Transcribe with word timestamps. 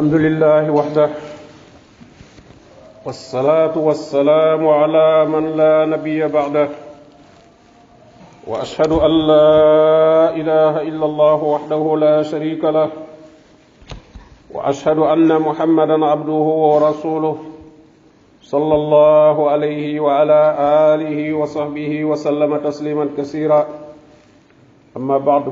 الحمد 0.00 0.14
لله 0.14 0.64
وحده. 0.72 1.08
والصلاة 3.04 3.76
والسلام 3.78 4.62
على 4.68 5.08
من 5.28 5.44
لا 5.60 5.84
نبي 5.92 6.24
بعده. 6.24 6.68
وأشهد 8.48 8.92
أن 8.92 9.12
لا 9.28 9.60
إله 10.40 10.74
إلا 10.88 11.06
الله 11.06 11.38
وحده 11.44 11.82
لا 12.00 12.16
شريك 12.22 12.64
له. 12.64 12.88
وأشهد 14.54 14.98
أن 14.98 15.28
محمدا 15.36 15.96
عبده 16.12 16.46
ورسوله 16.64 17.36
صلى 18.42 18.74
الله 18.74 19.50
عليه 19.50 20.00
وعلى 20.00 20.40
آله 20.96 21.34
وصحبه 21.34 22.04
وسلم 22.04 22.56
تسليما 22.56 23.04
كثيرا. 23.20 23.68
أما 24.96 25.16
بعد 25.18 25.44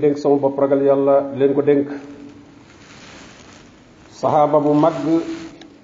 dénk 0.00 0.16
sama 0.16 0.40
bopp 0.40 0.56
ragal 0.56 0.80
yàlla 0.80 1.36
leen 1.36 1.52
ko 1.52 1.60
dénk 1.60 2.15
saxaaba 4.16 4.58
bu 4.64 4.72
mag 4.72 4.94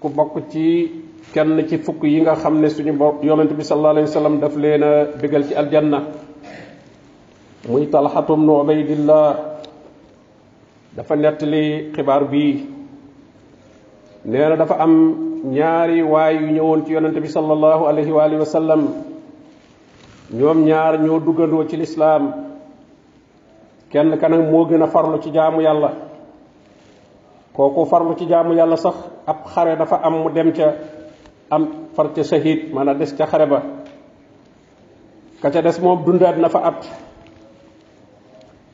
ku 0.00 0.08
bokk 0.08 0.48
ci 0.50 0.88
kenn 1.34 1.60
ci 1.68 1.76
fukk 1.78 2.02
yi 2.04 2.20
nga 2.24 2.34
xam 2.34 2.60
ne 2.60 2.68
suñu 2.68 2.92
bopp 2.96 3.22
yonent 3.24 3.52
bi 3.52 3.62
sallallahu 3.64 3.92
alayhi 3.94 4.08
wa 4.08 4.14
sallam 4.14 4.40
daf 4.40 4.56
leen 4.56 4.82
a 4.82 4.92
bégal 5.20 5.44
ci 5.48 5.54
aljanna 5.54 6.00
muy 7.68 7.86
talxatu 7.92 8.36
bnu 8.36 8.52
ubaydillah 8.60 9.36
dafa 10.96 11.14
nettali 11.16 11.92
xibaar 11.94 12.24
bii 12.24 12.66
nee 14.24 14.48
na 14.48 14.56
dafa 14.56 14.74
am 14.80 14.94
ñaari 15.44 16.02
waay 16.02 16.34
yu 16.40 16.46
ñëwoon 16.56 16.84
ci 16.86 16.92
yonent 16.92 17.16
bi 17.20 17.28
sallallahu 17.28 17.84
alayhi 17.86 18.12
wa 18.12 18.44
sallam 18.46 18.88
ñoom 20.32 20.64
ñaar 20.64 20.98
ñoo 21.04 21.18
duggandoo 21.20 21.68
ci 21.68 21.76
lislaam 21.76 22.32
kenn 23.90 24.16
ka 24.18 24.28
nag 24.28 24.50
moo 24.50 24.64
gën 24.66 24.82
a 24.82 24.86
farlu 24.86 25.20
ci 25.22 25.30
jaamu 25.32 25.60
yàlla 25.60 26.11
kooku 27.56 27.84
farlu 27.86 28.14
ci 28.16 28.26
jaamu 28.28 28.54
yàlla 28.54 28.76
sax 28.76 28.94
ab 29.26 29.44
xare 29.46 29.76
dafa 29.76 29.96
am 30.02 30.22
mu 30.22 30.30
dem 30.30 30.52
ca 30.52 30.72
am 31.50 31.68
far 31.94 32.08
ca 32.14 32.22
shahid 32.24 32.72
maanaam 32.72 32.98
des 32.98 33.12
ca 33.12 33.26
xare 33.26 33.46
ba. 33.46 33.62
Ka 35.42 35.50
ca 35.50 35.60
des 35.62 35.78
moom 35.80 36.04
dundaat 36.04 36.36
na 36.38 36.48
fa 36.48 36.58
at. 36.64 36.80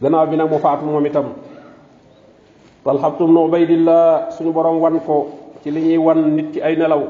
Gannaaw 0.02 0.26
bi 0.30 0.36
nag 0.36 0.50
mu 0.50 0.58
faatu 0.58 0.84
moom 0.84 1.06
itam. 1.06 1.32
Talxabtu 2.84 3.26
bnu 3.26 3.44
ubaydillah 3.48 4.30
suñu 4.36 4.52
borom 4.52 4.78
wan 4.80 5.00
ko 5.00 5.28
ci 5.62 5.70
li 5.70 5.96
wan 5.98 6.36
nit 6.36 6.52
ci 6.54 6.60
ay 6.62 6.76
nelaw. 6.76 7.02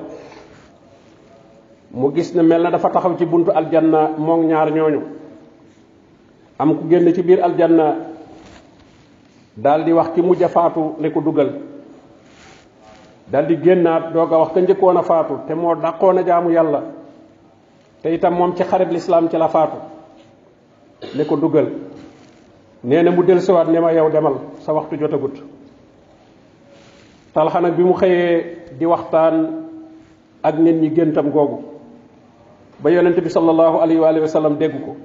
Mu 1.92 2.12
gis 2.14 2.34
ne 2.34 2.42
mel 2.42 2.62
na 2.62 2.70
dafa 2.70 2.89
taxaw 2.91 3.16
ci 3.19 3.27
buntu 3.27 3.50
aljanna 3.50 4.14
moom 4.16 4.46
ñaar 4.46 4.70
ñooñu. 4.72 5.00
Am 6.58 6.74
ku 6.78 6.89
génn 6.89 7.12
ci 7.14 7.22
biir 7.22 7.42
aljanna 7.44 7.96
daal 9.59 9.84
di 9.84 9.92
wax 9.92 10.14
ki 10.14 10.23
mujj 10.23 10.42
a 10.45 10.48
faatu 10.48 10.95
ne 11.01 11.11
ko 11.11 11.20
dugal. 11.20 11.51
Daal 13.27 13.47
di 13.47 13.56
génnaat 13.61 14.12
doog 14.12 14.33
a 14.33 14.39
wax 14.39 14.53
ka 14.55 14.61
njëkkoon 14.61 14.97
a 14.97 15.03
faatu 15.03 15.34
te 15.47 15.55
moo 15.55 15.75
dàqoon 15.75 16.19
a 16.19 16.23
jaamu 16.25 16.51
yàlla. 16.51 16.83
Te 18.03 18.14
itam 18.14 18.34
moom 18.34 18.55
ci 18.56 18.62
xarit 18.62 18.91
lislaam 18.92 19.29
ci 19.29 19.36
la 19.36 19.48
faatu. 19.48 19.77
Ne 21.17 21.25
ko 21.25 21.36
dugal. 21.36 21.69
Nee 22.84 23.03
na 23.03 23.11
mu 23.11 23.23
dellusiwaat 23.25 23.69
ne 23.69 23.81
ma 23.81 23.92
yow 23.92 24.09
demal 24.11 24.34
sa 24.61 24.73
waxtu 24.73 24.97
jotagut. 24.98 25.42
Talxa 27.34 27.61
nag 27.61 27.75
bi 27.77 27.83
mu 27.83 27.92
xëyee 27.95 28.77
di 28.79 28.86
waxtaan 28.86 29.67
ak 30.42 30.55
nit 30.59 30.77
ñi 30.81 30.95
géntam 30.95 31.31
googu. 31.31 31.62
Ba 32.81 32.91
yonent 32.91 33.19
bi 33.20 33.29
sallallahu 33.29 33.79
alayhi 33.83 33.98
wa 34.20 34.29
sallam 34.29 34.56
dégg 34.56 34.81
ko. 34.84 34.97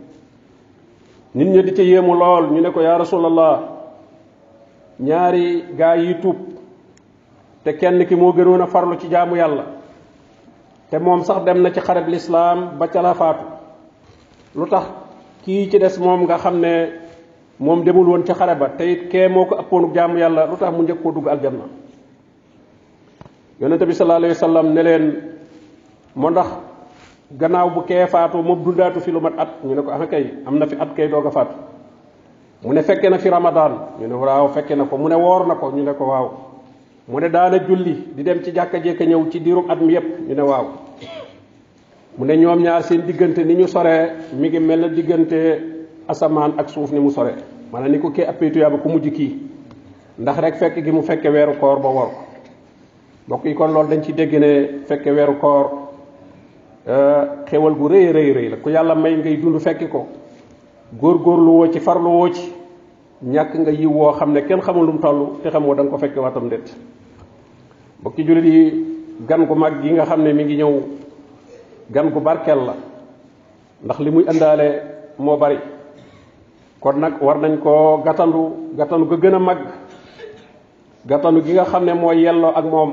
Nit 1.34 1.48
ñi 1.48 1.64
di 1.64 1.74
ca 1.74 1.82
yéemu 1.82 2.14
lool 2.14 2.52
ñu 2.54 2.62
ne 2.62 2.72
ko 2.72 2.82
yaa 2.82 2.98
rasulallah 3.00 3.73
ñaari 5.00 5.64
gaa 5.78 5.96
yi 5.98 6.20
tuub 6.22 6.38
te 7.64 7.74
kenn 7.78 8.06
ki 8.06 8.16
moo 8.16 8.34
gënoon 8.34 8.62
a 8.62 8.68
farlu 8.68 8.98
ci 9.00 9.08
jaamu 9.10 9.36
yàlla 9.36 9.66
te 10.90 10.98
moom 11.00 11.24
sax 11.24 11.44
dem 11.44 11.62
na 11.62 11.72
ci 11.72 11.80
xareb 11.80 12.08
lislaam 12.08 12.78
ba 12.78 12.88
ca 12.88 13.02
la 13.02 13.14
faatu. 13.14 13.44
lu 14.56 14.66
tax 14.70 14.86
kii 15.44 15.70
ci 15.70 15.78
des 15.80 15.98
moom 16.00 16.24
nga 16.24 16.38
xam 16.38 16.60
ne 16.60 16.90
moom 17.60 17.84
demul 17.84 18.08
woon 18.08 18.26
ci 18.26 18.34
xare 18.34 18.56
ba 18.56 18.70
te 18.70 18.84
it 18.86 19.10
kee 19.10 19.28
moo 19.28 19.46
ko 19.46 19.56
ëppoonu 19.60 19.94
jaamu 19.94 20.18
yàlla 20.18 20.46
lu 20.46 20.56
tax 20.58 20.72
mu 20.72 20.84
njëkk 20.84 21.02
koo 21.02 21.12
dugg 21.12 21.28
aljanna. 21.28 21.66
Yonente 23.60 23.86
bi 23.86 23.94
sallallahu 23.94 24.18
alayhi 24.24 24.34
wa 24.36 24.40
sallam 24.48 24.74
ne 24.74 24.82
leen 24.84 25.06
moo 26.16 26.30
ndax 26.30 26.48
gannaaw 27.40 27.70
bu 27.70 27.82
kee 27.86 28.06
faatu 28.08 28.38
moom 28.44 28.64
dundaatu 28.64 29.00
fi 29.00 29.12
lu 29.12 29.20
mat 29.20 29.34
at 29.38 29.50
ñu 29.66 29.76
ne 29.76 29.82
ko 29.82 29.90
ah 29.92 30.06
kay 30.08 30.34
am 30.46 30.62
fi 30.68 30.76
at 30.80 30.94
kay 30.96 31.08
doog 31.10 31.26
a 31.28 31.32
faatu 31.32 31.54
mu 32.64 32.74
ne 32.74 32.82
fekke 32.82 33.10
na 33.10 33.18
fi 33.18 33.30
ramadan. 33.30 33.72
Ñu 34.00 34.08
ne 34.08 34.14
waaw 34.16 34.48
fekke 34.50 34.76
na 34.76 34.86
ko. 34.86 34.98
Mu 34.98 35.08
ne 35.10 35.16
woor 35.16 35.46
na 35.48 35.56
ko. 35.56 35.72
Ñu 35.72 35.84
ne 35.84 35.94
ko 35.94 36.06
waaw. 36.06 36.30
Mu 37.08 37.20
ne 37.20 37.30
daana 37.30 37.60
julli 37.60 38.12
di 38.16 38.24
dem 38.24 38.42
ci 38.44 38.52
jàkka 38.54 38.80
jekka 38.82 39.04
ñëw 39.06 39.30
ci 39.30 39.40
diirum 39.42 39.70
at 39.70 39.76
mi 39.82 39.94
yépp. 39.94 40.20
Ñu 40.28 40.34
ne 40.34 40.42
waaw. 40.42 40.66
Mu 42.18 42.26
ne 42.26 42.36
ñoom 42.38 42.62
ñaar 42.62 42.84
seen 42.84 43.02
diggante 43.06 43.40
ni 43.44 43.56
ñu 43.56 43.68
soree 43.68 44.12
mi 44.34 44.48
ngi 44.48 44.60
mel 44.60 44.80
na 44.82 44.88
diggante 44.88 45.62
asamaan 46.08 46.54
ak 46.58 46.70
suuf 46.70 46.92
ni 46.92 47.00
mu 47.00 47.10
soree 47.10 47.36
maanaam 47.72 47.92
ni 47.92 48.00
ko 48.00 48.12
kee 48.12 48.24
appee 48.26 48.52
tuyaaba 48.52 48.78
ku 48.78 48.88
mujj 48.90 49.10
kii. 49.12 49.38
Ndax 50.20 50.38
rek 50.40 50.56
fekk 50.56 50.84
gi 50.84 50.92
mu 50.92 51.02
fekke 51.02 51.28
weeru 51.30 51.58
koor 51.60 51.80
ba 51.80 51.90
wor 51.90 52.08
ko. 52.08 52.22
Mbokk 53.28 53.46
yi 53.46 53.54
kon 53.56 53.68
loolu 53.74 53.90
dañ 53.90 54.02
ci 54.04 54.14
dégg 54.14 54.34
ne 54.40 54.84
fekke 54.86 55.10
weeru 55.12 55.38
koor 55.40 55.70
euh, 56.88 57.26
xewal 57.48 57.74
gu 57.74 57.88
rëy 57.88 58.12
rëy 58.12 58.32
rëy 58.34 58.50
la. 58.50 58.58
Ku 58.58 58.70
yàlla 58.70 58.96
may 58.96 59.16
ngay 59.18 59.38
dund 59.38 59.60
fekki 59.60 59.88
ko. 59.90 60.08
Góor-góorlu 61.00 61.52
woo 61.52 61.68
ci 61.72 61.80
farlu 61.80 62.10
woo 62.10 62.30
ci. 62.34 62.54
Ñàkk 63.24 63.56
nga 63.60 63.72
yiw 63.72 63.90
woo 63.92 64.12
xam 64.14 64.32
ne 64.34 64.42
kenn 64.46 64.62
xamul 64.62 64.86
lu 64.86 64.92
mu 64.94 65.00
toll 65.00 65.40
te 65.42 65.50
xamoo 65.50 65.74
da 65.76 65.84
nga 65.84 65.92
ko 65.92 65.98
fekke 65.98 66.20
waatam 66.20 66.46
ndet 66.46 66.76
mbokki 68.02 68.24
jullit 68.26 68.46
yi 68.46 68.86
gan 69.28 69.46
gu 69.46 69.56
mag 69.56 69.82
gi 69.82 69.92
nga 69.92 70.04
xam 70.06 70.22
ne 70.24 70.34
mi 70.34 70.44
ngi 70.44 70.56
ñëw 70.58 70.74
gan 71.90 72.10
gu 72.12 72.20
barkeel 72.20 72.66
la. 72.66 72.76
Ndax 73.84 74.00
li 74.00 74.10
muy 74.12 74.24
indaale 74.32 74.68
moo 75.20 75.38
bari. 75.38 75.58
Kon 76.80 77.00
nag 77.00 77.22
war 77.22 77.38
nañ 77.38 77.60
koo 77.60 78.02
gàttandu 78.04 78.74
gàttandu 78.78 79.06
ga 79.08 79.16
gën 79.18 79.34
a 79.36 79.40
mag. 79.40 79.58
Gàttandu 81.06 81.42
gi 81.44 81.54
nga 81.54 81.64
xam 81.66 81.86
ne 81.86 81.94
mooy 81.94 82.22
yelloo 82.24 82.52
ak 82.56 82.66
moom. 82.66 82.92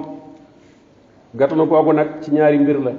Gàttandu 1.35 1.67
googu 1.67 1.93
nag 1.93 2.09
ci 2.23 2.31
ñaari 2.33 2.59
mbir 2.59 2.79
la 2.81 2.93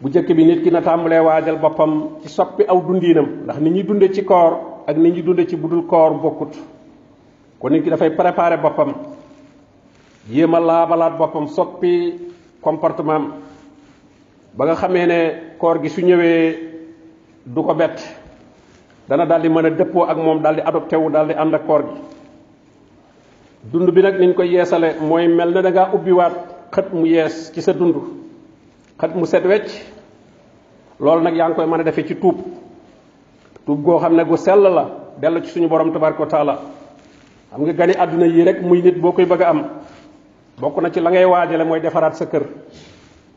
bu 0.00 0.08
jëkk 0.10 0.28
bi 0.36 0.44
nit 0.44 0.62
ki 0.62 0.70
na 0.70 0.80
tàmbalee 0.80 1.20
waajal 1.20 1.58
boppam 1.58 2.18
ci 2.22 2.28
soppi 2.28 2.64
aw 2.68 2.80
dundiinam. 2.80 3.26
Ndax 3.44 3.58
nit 3.60 3.72
ñi 3.72 3.82
dunde 3.84 4.12
ci 4.12 4.24
koor 4.24 4.52
ak 4.86 4.96
nit 4.96 5.14
ñi 5.14 5.22
dunde 5.22 5.46
ci 5.48 5.56
budul 5.56 5.86
koor 5.86 6.14
bokkut. 6.22 6.54
Kon 7.58 7.70
nit 7.72 7.82
ki 7.82 7.90
dafay 7.90 8.10
préparer 8.10 8.58
boppam. 8.60 8.94
Jéem 10.30 10.54
a 10.54 10.60
laabalaat 10.60 11.16
boppam 11.18 11.46
soppi 11.48 12.14
comportement 12.60 13.28
ba 14.54 14.64
nga 14.66 14.74
xamee 14.74 15.06
ne 15.06 15.18
koor 15.58 15.82
gi 15.82 15.88
su 15.88 16.00
ñëwee 16.00 16.56
du 17.46 17.62
ko 17.62 17.74
bett. 17.74 17.98
Dana 19.08 19.26
daal 19.26 19.42
di 19.42 19.48
mën 19.48 19.66
a 19.66 19.70
dëppoo 19.70 20.04
ak 20.04 20.16
moom 20.16 20.42
daal 20.42 20.54
di 20.56 20.60
adopté 20.60 20.96
wu 20.96 21.10
daal 21.10 21.26
di 21.28 21.34
ànd 21.34 21.54
ak 21.54 21.66
koor 21.66 21.82
gi. 21.82 22.00
Dund 23.72 23.90
bi 23.90 24.02
nag 24.02 24.18
niñ 24.20 24.34
koy 24.34 24.48
yeesale 24.52 24.94
mooy 25.00 25.26
mel 25.28 25.50
na 25.52 25.62
da 25.62 25.70
ngaa 25.70 25.94
ubbiwaat 25.94 26.34
xët 26.70 26.92
mu 26.92 27.06
yees 27.06 27.50
ci 27.52 27.60
sa 27.62 27.72
dund 27.72 27.94
xët 28.98 29.14
mu 29.14 29.26
set 29.26 29.44
wecc 29.46 29.70
loolu 31.00 31.22
nag 31.22 31.34
yaa 31.36 31.48
ngi 31.48 31.54
koy 31.56 31.66
mën 31.66 31.80
a 31.80 31.84
defee 31.84 32.06
ci 32.06 32.14
tuub. 32.16 32.36
Tuub 33.66 33.82
goo 33.84 33.98
xam 34.00 34.16
gu 34.24 34.36
sell 34.36 34.60
la 34.62 34.84
dellu 35.20 35.40
ci 35.44 35.50
suñu 35.50 35.68
borom 35.68 35.92
tabaraka 35.92 36.26
taala. 36.26 36.58
Xam 37.50 37.62
nga 37.62 37.72
gani 37.72 37.92
àdduna 37.92 38.26
yii 38.26 38.44
rek 38.44 38.62
muy 38.62 38.82
nit 38.82 38.96
boo 39.00 39.12
bëgg 39.12 39.42
am 39.42 39.64
bokk 40.58 40.80
na 40.82 40.90
ci 40.90 41.00
la 41.00 41.10
ngay 41.10 41.24
waajale 41.24 41.64
mooy 41.64 41.80
defaraat 41.80 42.14
sa 42.16 42.24
kër. 42.26 42.42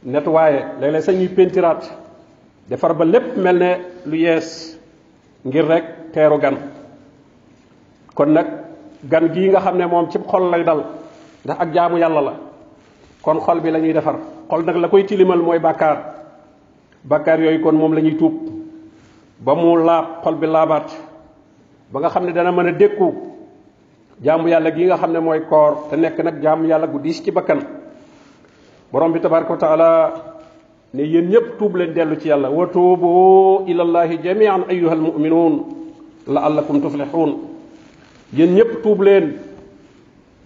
Nettoyé 0.04 0.66
defar 2.70 2.94
ba 2.94 3.04
lépp 3.06 3.38
mel 3.38 3.80
lu 4.06 4.16
yees 4.18 4.80
ngir 5.46 5.66
rek 5.68 5.84
teeru 6.14 6.40
gan. 6.40 6.58
Kon 8.16 8.28
nag 8.34 8.48
gan 9.04 9.28
gii 9.34 9.50
nga 9.50 9.60
xam 9.60 9.78
ne 9.78 9.86
ci 10.12 10.18
xol 10.28 10.50
lay 10.50 10.64
dal 10.64 10.84
ndax 11.46 11.58
ak 11.60 11.74
jaamu 11.74 11.98
yàlla 11.98 12.22
la. 12.22 12.34
Kon 13.22 13.40
xol 13.42 13.60
bi 13.60 13.70
la 13.72 13.80
defar 13.80 14.16
xol 14.52 14.66
nag 14.68 14.76
la 14.76 14.88
koy 14.92 15.04
tilimal 15.08 15.40
mooy 15.40 15.60
bàkkaar. 15.60 15.98
Bàkkaar 17.08 17.40
yooyu 17.40 17.62
kon 17.64 17.72
moom 17.76 17.94
la 17.94 18.02
ñuy 18.02 18.18
tuub. 18.18 18.34
Ba 19.40 19.56
mu 19.56 19.76
laab 19.80 20.06
xol 20.24 20.36
bi 20.36 20.48
laabaat. 20.48 20.92
Ba 21.92 22.00
nga 22.00 22.10
xam 22.10 22.26
ne 22.26 22.34
dana 22.34 22.52
mën 22.52 22.68
a 22.68 22.72
dékku. 22.72 23.14
Jaamu 24.22 24.48
yàlla 24.50 24.72
gi 24.76 24.86
nga 24.86 24.98
xam 24.98 25.12
ne 25.14 25.20
mooy 25.20 25.40
koor 25.50 25.88
te 25.90 25.96
nekk 25.96 26.20
nag 26.24 26.42
jaamu 26.44 26.68
yàlla 26.68 26.88
gu 26.88 27.00
diis 27.00 27.24
ci 27.24 27.32
bakkan. 27.32 27.60
Borom 28.92 29.12
bi 29.14 29.20
tabaraka 29.22 29.56
taala 29.58 30.14
ne 30.94 31.04
yéen 31.04 31.30
ñëpp 31.30 31.58
tuub 31.58 31.76
leen 31.76 31.94
dellu 31.94 32.20
ci 32.20 32.28
yàlla. 32.28 32.50
Wa 32.52 32.68
tuubu 32.68 33.64
ilallahi 33.68 34.18
jamian 34.22 34.66
ayuha 34.70 34.92
almuminuun 34.94 35.64
laallakum 36.28 36.82
tuflixuun 36.82 37.32
yéen 38.34 38.54
ñëpp 38.56 38.82
tuub 38.84 39.02
leen 39.02 39.34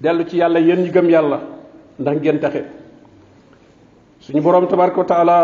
dellu 0.01 0.23
ci 0.29 0.37
yàlla 0.37 0.59
yéen 0.59 0.83
ñi 0.83 0.89
gëm 0.91 1.09
yàlla. 1.09 1.39
Ndax 1.99 2.15
ngeen 2.21 2.39
taxe 2.39 2.63
suñu 4.25 4.41
borom 4.41 4.65
tabaraka 4.67 5.03
taala 5.05 5.37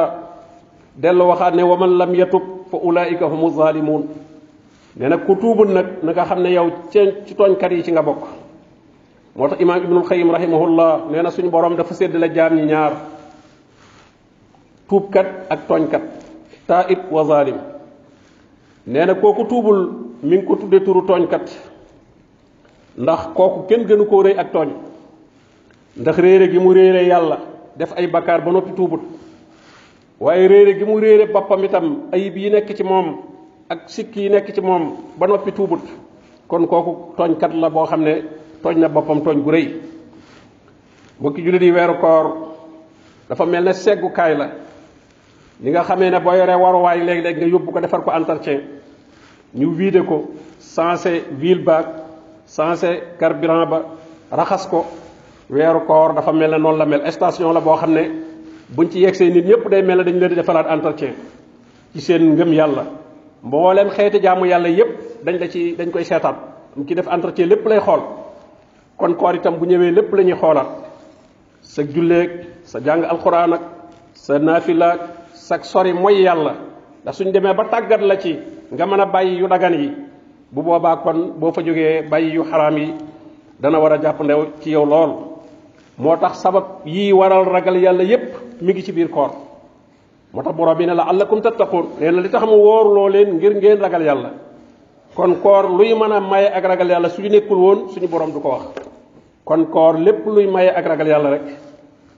dellu 0.98 1.28
waxaat 1.30 1.54
ne 1.54 1.62
wa 1.63 1.78
man 1.78 1.98
lam 1.98 2.16
yatub 2.16 2.42
fa 2.72 2.78
ulaika 2.81 3.25
humu 3.30 3.50
zalimun 3.54 4.07
nee 4.98 5.07
nag 5.10 5.25
ku 5.25 5.36
tuubul 5.36 5.69
nga 5.69 6.25
xam 6.25 6.42
ne 6.42 6.50
yow 6.50 6.68
ci 6.89 7.36
tooñkat 7.38 7.72
yi 7.72 7.83
ci 7.83 7.92
nga 7.92 8.01
bokk 8.01 8.25
moo 9.36 9.48
tax 9.48 9.62
imaam 9.62 9.83
ibnul 9.83 10.04
xayim 10.04 10.31
rahimahullah 10.31 11.06
nee 11.12 11.22
na 11.22 11.30
suñu 11.30 11.50
borom 11.50 11.75
dafa 11.75 11.94
séddale 11.94 12.33
jaam 12.33 12.56
ñi 12.56 12.66
ñaar 12.66 12.94
tuubkat 14.89 15.28
ak 15.50 15.68
tooñkat 15.68 16.01
taib 16.68 17.00
wa 17.12 17.24
zalim 17.25 17.57
nee 18.88 19.06
na 19.06 19.13
kooku 19.13 19.45
tuubul 19.45 19.80
mi 20.24 20.42
ko 20.44 20.56
tudde 20.56 20.81
turu 20.83 21.06
tooñkat 21.06 21.45
ndax 22.98 23.28
kooku 23.36 23.68
kenn 23.69 23.86
gënu 23.86 24.06
koo 24.10 24.24
rëy 24.24 24.36
ak 24.39 24.51
tooñ 24.51 24.69
ndax 25.98 26.18
réere 26.18 26.50
gi 26.51 26.60
mu 26.60 26.74
réere 26.74 27.06
yàlla 27.06 27.50
def 27.75 27.94
ay 27.97 28.07
bakkaar 28.07 28.41
ba 28.41 28.51
noppi 28.51 28.71
tuubut. 28.73 29.01
waaye 30.19 30.47
réere 30.47 30.77
gi 30.77 30.85
mu 30.85 31.00
réere 31.00 31.25
boppam 31.31 31.63
itam 31.63 32.07
ayib 32.12 32.38
yi 32.38 32.50
nekk 32.50 32.75
ci 32.75 32.83
moom 32.83 33.18
ak 33.69 33.89
sikk 33.89 34.15
yi 34.15 34.29
nekk 34.29 34.53
ci 34.53 34.62
moom 34.62 34.97
ba 35.18 35.27
noppi 35.27 35.51
tuubut. 35.51 35.81
kon 36.47 36.65
kooku 36.68 37.13
tooñkat 37.18 37.53
la 37.53 37.69
boo 37.69 37.85
xam 37.85 38.03
ne 38.03 38.23
tooñ 38.63 38.77
na 38.79 38.88
boppam 38.89 39.21
tooñ 39.23 39.41
gu 39.44 39.51
rëy. 39.51 39.68
mbokki 41.19 41.41
jullit 41.44 41.62
yi 41.62 41.71
weeru 41.71 41.97
koor 42.00 42.25
dafa 43.29 43.45
mel 43.45 43.63
ne 43.63 43.73
seggukaay 43.73 44.38
la. 44.38 44.50
li 45.62 45.69
nga 45.71 45.83
xamee 45.83 46.09
ne 46.09 46.19
boo 46.19 46.33
yoree 46.33 46.56
waruwaay 46.56 47.00
léeg-léeg 47.06 47.38
nga 47.38 47.45
yóbbu 47.47 47.71
ko 47.71 47.79
defar 47.79 48.03
ko 48.03 48.12
entretien. 48.12 48.62
ñu 49.53 49.71
vider 49.75 50.03
ko 50.06 50.31
sensé 50.59 51.23
ville 51.31 51.63
baag 51.63 51.85
sensé 52.45 53.03
carburant 53.19 53.65
ba 53.69 53.79
raxas 54.31 54.68
ko 54.68 54.85
weeru 55.51 55.86
koor 55.86 56.13
dafa 56.15 56.31
mel 56.31 56.51
ne 56.51 56.57
noonu 56.57 56.77
la 56.77 56.86
mel. 56.86 57.12
Station 57.12 57.53
la 57.53 57.59
boo 57.59 57.75
xam 57.75 57.94
ne 57.94 58.03
buñ 58.75 58.89
ci 58.89 59.00
yegsee 59.00 59.30
nit 59.30 59.45
ñëpp 59.45 59.69
day 59.69 59.81
mel 59.83 60.03
dañ 60.03 60.15
leen 60.19 60.30
di 60.30 60.36
defalaat 60.36 60.68
entretien 60.71 61.13
ci 61.94 62.00
seen 62.01 62.33
ngëm 62.36 62.53
yàlla. 62.53 62.86
Mbooleem 63.44 63.89
xeeti 63.89 64.19
jaamu 64.21 64.45
yàlla 64.45 64.69
yépp 64.69 65.24
dañ 65.25 65.39
la 65.39 65.48
ci 65.50 65.75
dañ 65.77 65.92
koy 65.92 66.03
seetaat 66.06 66.36
mu 66.75 66.86
ci 66.88 66.95
def 66.95 67.07
entretien 67.07 67.48
lépp 67.50 67.65
lay 67.68 67.80
xool. 67.80 68.00
Kon 68.98 69.13
koor 69.15 69.36
itam 69.36 69.57
bu 69.59 69.65
ñëwee 69.65 69.92
lépp 69.92 70.13
la 70.13 70.24
ñuy 70.24 70.38
xoolaat. 70.39 70.68
Sa 71.62 71.83
julleeg 71.83 72.30
sa 72.63 72.80
jàng 72.80 73.04
alxuraan 73.04 73.54
ak 73.54 73.62
sa 74.13 74.39
naafilaak 74.39 75.00
sa 75.33 75.57
sori 75.62 75.94
mooy 75.94 76.21
yàlla. 76.24 76.56
Ndax 77.04 77.15
suñ 77.18 77.31
demee 77.31 77.54
ba 77.54 77.65
tàggat 77.65 78.01
la 78.01 78.15
ci 78.18 78.39
nga 78.71 78.86
mën 78.86 79.00
a 79.01 79.06
bàyyi 79.06 79.38
yu 79.39 79.47
dagan 79.47 79.74
yi. 79.74 79.92
Bu 80.51 80.62
boobaa 80.63 80.95
kon 80.97 81.33
boo 81.39 81.51
fa 81.51 81.62
jógee 81.62 82.04
bàyyi 82.09 82.33
yu 82.36 82.44
xaraam 82.44 82.77
yi 82.77 82.94
dana 83.59 83.80
war 83.80 83.94
a 83.94 83.97
jàpp 84.01 84.21
ndew 84.24 84.45
ci 84.62 84.71
yow 84.71 84.86
lool 84.86 85.31
moo 85.97 86.15
tax 86.17 86.41
sabab 86.41 86.65
yii 86.85 87.11
waral 87.13 87.45
ragal 87.45 87.75
yàlla 87.77 88.03
yépp 88.03 88.35
mi 88.61 88.73
ngi 88.73 88.83
ci 88.83 88.91
biir 88.91 89.09
koor. 89.09 89.31
Moo 90.33 90.43
tax 90.43 90.53
borom 90.55 90.77
bi 90.77 90.85
ne 90.85 90.93
la 90.93 91.03
allakum 91.03 91.41
tattaqun 91.41 91.85
nee 91.99 92.11
li 92.11 92.29
tax 92.29 92.43
mu 92.43 92.55
wóoruloo 92.55 93.09
leen 93.09 93.35
ngir 93.35 93.55
ngeen 93.55 93.79
ragal 93.81 94.01
yàlla. 94.03 94.29
Kon 95.15 95.35
koor 95.41 95.69
luy 95.69 95.93
mën 95.93 96.11
a 96.11 96.19
maye 96.19 96.47
ak 96.47 96.63
ragal 96.63 96.89
yàlla 96.89 97.09
suñu 97.09 97.29
nekkul 97.29 97.57
woon 97.57 97.89
suñu 97.93 98.07
borom 98.07 98.31
du 98.31 98.39
ko 98.39 98.49
wax. 98.49 98.61
Kon 99.45 99.65
koor 99.65 99.97
lépp 99.99 100.25
luy 100.25 100.47
maye 100.47 100.69
ak 100.69 100.85
ragal 100.85 101.07
yàlla 101.07 101.29
rek 101.29 101.41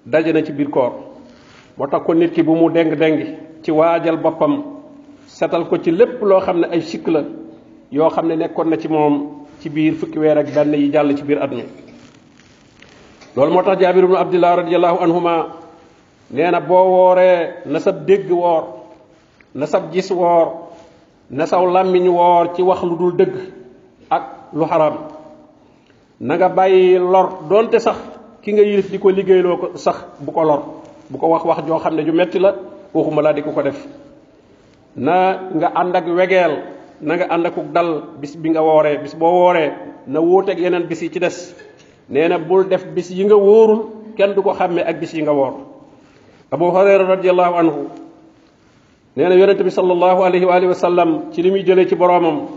daje 0.06 0.34
na 0.34 0.44
ci 0.44 0.52
biir 0.52 0.70
koor. 0.70 0.92
Moo 1.78 1.88
tax 1.88 2.04
ko 2.06 2.14
nit 2.14 2.34
ki 2.34 2.44
bu 2.44 2.56
mu 2.56 2.70
deng 2.70 2.94
dengi 2.96 3.36
ci 3.64 3.72
waajal 3.72 4.18
boppam 4.18 4.64
setal 5.28 5.66
ko 5.68 5.78
ci 5.78 5.92
lépp 5.92 6.22
loo 6.22 6.40
xam 6.40 6.60
ne 6.60 6.68
ay 6.72 6.82
sikk 6.82 7.08
la 7.08 7.24
yoo 7.92 8.10
xam 8.10 8.28
ne 8.28 8.36
na 8.36 8.78
ci 8.78 8.88
moom 8.88 9.46
ci 9.60 9.70
biir 9.70 9.94
fukki 9.96 10.20
weer 10.20 10.38
ak 10.38 10.54
benn 10.54 10.74
yi 10.74 10.92
jàll 10.92 11.16
ci 11.18 11.24
mi 11.24 11.36
loolu 13.36 13.52
moo 13.54 13.64
tax 13.64 13.80
jaabir 13.82 14.04
ibnu 14.04 14.16
abdillah 14.18 14.56
radiallahu 14.56 14.98
anhuma 15.04 15.36
nee 16.32 16.52
na 16.52 16.60
boo 16.60 16.86
wooree 16.94 17.66
na 17.66 17.80
sab 17.80 18.06
dégg 18.06 18.30
woor 18.32 18.64
na 19.56 19.66
sab 19.66 19.92
gis 19.92 20.10
woor 20.12 20.48
na 21.30 21.46
saw 21.46 21.66
làmmiñ 21.66 22.06
ci 22.56 22.62
wax 22.62 22.82
lu 22.84 22.96
dul 22.98 23.14
dëgg 23.18 23.36
ak 24.10 24.24
lu 24.54 24.66
xaraam. 24.66 24.96
Na 26.20 26.36
nga 26.38 26.50
bàyyi 26.50 26.98
lor 27.00 27.28
donte 27.50 27.80
sax 27.80 27.98
ki 28.42 28.54
nga 28.54 28.62
yilif 28.64 28.90
di 28.92 28.98
ko 29.00 29.10
liggéeyloo 29.10 29.58
ko 29.58 29.66
sax 29.78 29.98
bu 30.20 30.32
ko 30.32 30.44
lor 30.44 30.62
bu 31.10 31.18
ko 31.18 31.28
wax 31.28 31.44
wax 31.46 31.66
joo 31.68 31.80
xam 31.80 31.96
ne 31.96 32.04
ju 32.06 32.12
metti 32.14 32.40
la 32.40 32.54
waxuma 32.94 33.22
laa 33.22 33.34
di 33.34 33.42
ko 33.42 33.62
def. 33.62 33.80
Na 34.96 35.50
nga 35.56 35.68
ànd 35.76 35.96
ak 35.96 36.06
na 37.02 37.16
nga 37.18 37.26
ànd 37.34 37.46
dal 37.74 37.90
bis 38.22 38.36
bi 38.38 38.50
nga 38.50 38.62
wooree 38.62 38.98
bis 39.04 39.16
boo 39.16 39.32
wooree 39.32 39.72
na 40.08 40.20
wuuteeg 40.22 40.60
yeneen 40.60 40.86
bis 40.88 41.00
ci 41.00 41.20
des 41.20 41.56
nee 42.10 42.28
na 42.28 42.38
bul 42.38 42.68
def 42.68 42.86
bis 42.96 43.10
yi 43.12 43.24
nga 43.26 43.36
wóorul 43.36 43.80
kenn 44.16 44.34
du 44.36 44.42
ko 44.42 44.54
xàmmee 44.54 44.84
ak 44.84 45.00
bis 45.00 45.14
yi 45.14 45.22
nga 45.24 45.32
woor. 45.34 45.54
Abu 46.52 46.66
hurayra 46.70 47.04
radiallahu 47.08 47.54
anhu 47.58 47.82
nee 49.16 49.28
na 49.30 49.36
yonente 49.36 49.64
bi 49.64 49.70
sallallahu 49.72 50.22
alayhi 50.24 50.46
wa 50.46 50.56
alihi 50.56 50.70
wa 50.70 50.76
sallam 50.78 51.10
ci 51.32 51.42
li 51.42 51.50
muy 51.52 51.64
jëlee 51.64 51.88
ci 51.88 51.96
boroomam 51.96 52.48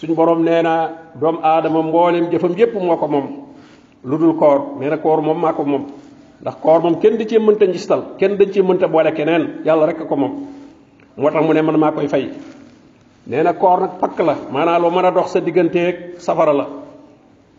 suñ 0.00 0.14
boroom 0.14 0.42
nee 0.44 0.62
na 0.62 0.90
doomu 1.20 1.38
aadama 1.42 1.82
mbooleem 1.82 2.30
jëfam 2.30 2.54
yépp 2.56 2.74
moo 2.74 2.96
ko 2.96 3.06
moom 3.08 3.26
koor. 4.38 4.78
Nee 4.80 4.88
na 4.90 4.96
koor 4.96 5.20
moom 5.22 5.38
maa 5.40 5.52
ko 5.52 5.64
moom 5.64 5.84
ndax 6.40 6.54
koor 6.62 6.80
moom 6.80 7.00
kenn 7.00 7.16
di 7.18 7.26
cee 7.26 7.38
mënta 7.38 7.66
njistal 7.66 8.02
kenn 8.18 8.36
dañ 8.38 8.50
cee 8.52 8.62
mënta 8.62 8.86
boole 8.88 9.12
keneen 9.12 9.60
yàlla 9.64 9.86
rek 9.86 10.08
ko 10.08 10.16
moom. 10.16 10.32
Moo 11.16 11.30
tax 11.30 11.44
mu 11.44 11.52
ne 11.52 11.62
man 11.62 12.08
fay. 12.08 12.30
Nee 13.26 13.42
na 13.42 13.52
koor 13.52 13.80
nag 13.80 13.98
pakk 14.00 14.18
la 14.20 14.34
maanaam 14.52 14.82
lu 14.82 15.10
dox 15.14 15.32
sa 15.32 15.40
safara 16.18 16.52
la 16.52 16.66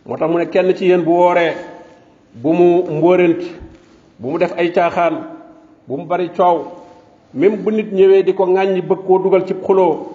moo 0.06 0.16
tax 0.16 0.30
mu 0.30 0.38
ne 0.38 0.46
kenn 0.46 0.74
ci 0.76 0.86
yéen 0.86 1.02
bu 1.02 1.10
wooree 1.12 1.52
bu 2.34 2.52
mu 2.52 2.82
bu 4.20 4.30
mu 4.30 4.38
def 4.38 4.52
ay 4.56 4.68
caaxaan 4.72 5.14
bu 5.88 5.96
mu 5.96 6.04
bari 6.04 6.28
coow 6.36 6.64
même 7.34 7.56
bu 7.56 7.70
nit 7.72 7.88
ñëwee 7.92 8.22
di 8.22 8.32
ko 8.34 8.44
ŋàññi 8.46 8.82
bëgg 8.82 9.06
koo 9.06 9.18
dugal 9.18 9.46
cib 9.46 9.62
xuloo 9.64 10.06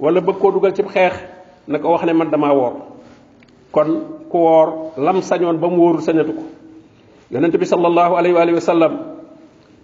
wala 0.00 0.20
bëgg 0.20 0.38
koo 0.38 0.50
dugal 0.50 0.74
cib 0.74 0.88
xeex 0.90 1.12
na 1.68 1.78
ko 1.78 1.88
wax 1.92 2.04
ne 2.04 2.12
man 2.12 2.30
damaa 2.30 2.52
woor. 2.54 2.72
Kon 3.70 3.88
ku 4.28 4.36
woor 4.38 4.92
lam 4.98 5.22
sañoon 5.22 5.58
ba 5.60 5.68
mu 5.68 5.76
wóorul 5.78 6.02
sañatu 6.02 6.32
ko. 6.34 6.42
Yonente 7.30 7.56
bi 7.58 7.64
sallallahu 7.66 8.16
alayhi 8.16 8.34
wa 8.34 8.42
alihi 8.42 8.54
wa 8.54 8.60
sallam 8.60 8.92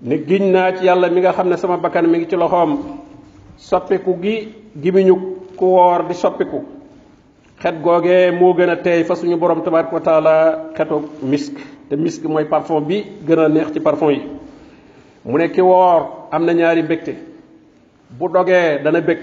ne 0.02 0.16
giñ 0.26 0.50
naa 0.50 0.72
ci 0.76 0.84
yàlla 0.84 1.08
mi 1.08 1.20
nga 1.20 1.32
xam 1.32 1.48
ne 1.48 1.56
sama 1.56 1.76
bakkan 1.76 2.02
mi 2.06 2.18
ngi 2.18 2.28
ci 2.28 2.36
loxoom 2.36 2.78
soppiku 3.56 4.16
gi 4.22 4.48
gimiñu 4.82 5.14
ku 5.56 5.64
woor 5.66 6.02
di 6.08 6.14
soppiku 6.14 6.62
xet 7.62 7.80
googee 7.82 8.30
moo 8.30 8.54
gën 8.54 8.70
a 8.70 8.76
teey 8.76 9.04
fa 9.04 9.14
suñu 9.14 9.36
borom 9.36 9.62
tabaraka 9.62 9.94
wa 9.94 10.00
taala 10.00 10.34
xetu 10.76 11.02
misk. 11.22 11.54
Te 11.88 11.96
misk 11.96 12.24
mooy 12.24 12.44
parfum 12.44 12.84
bi 12.84 13.02
gën 13.26 13.38
a 13.38 13.48
neex 13.48 13.72
ci 13.72 13.80
parfum 13.80 14.10
yi. 14.10 14.22
Mu 15.24 15.36
ne 15.38 15.48
ki 15.50 15.60
woor 15.60 16.28
am 16.30 16.44
na 16.44 16.52
ñaari 16.54 16.82
mbégte. 16.82 17.14
Bu 18.10 18.28
dogee 18.28 18.78
dana 18.82 19.00
bég. 19.00 19.18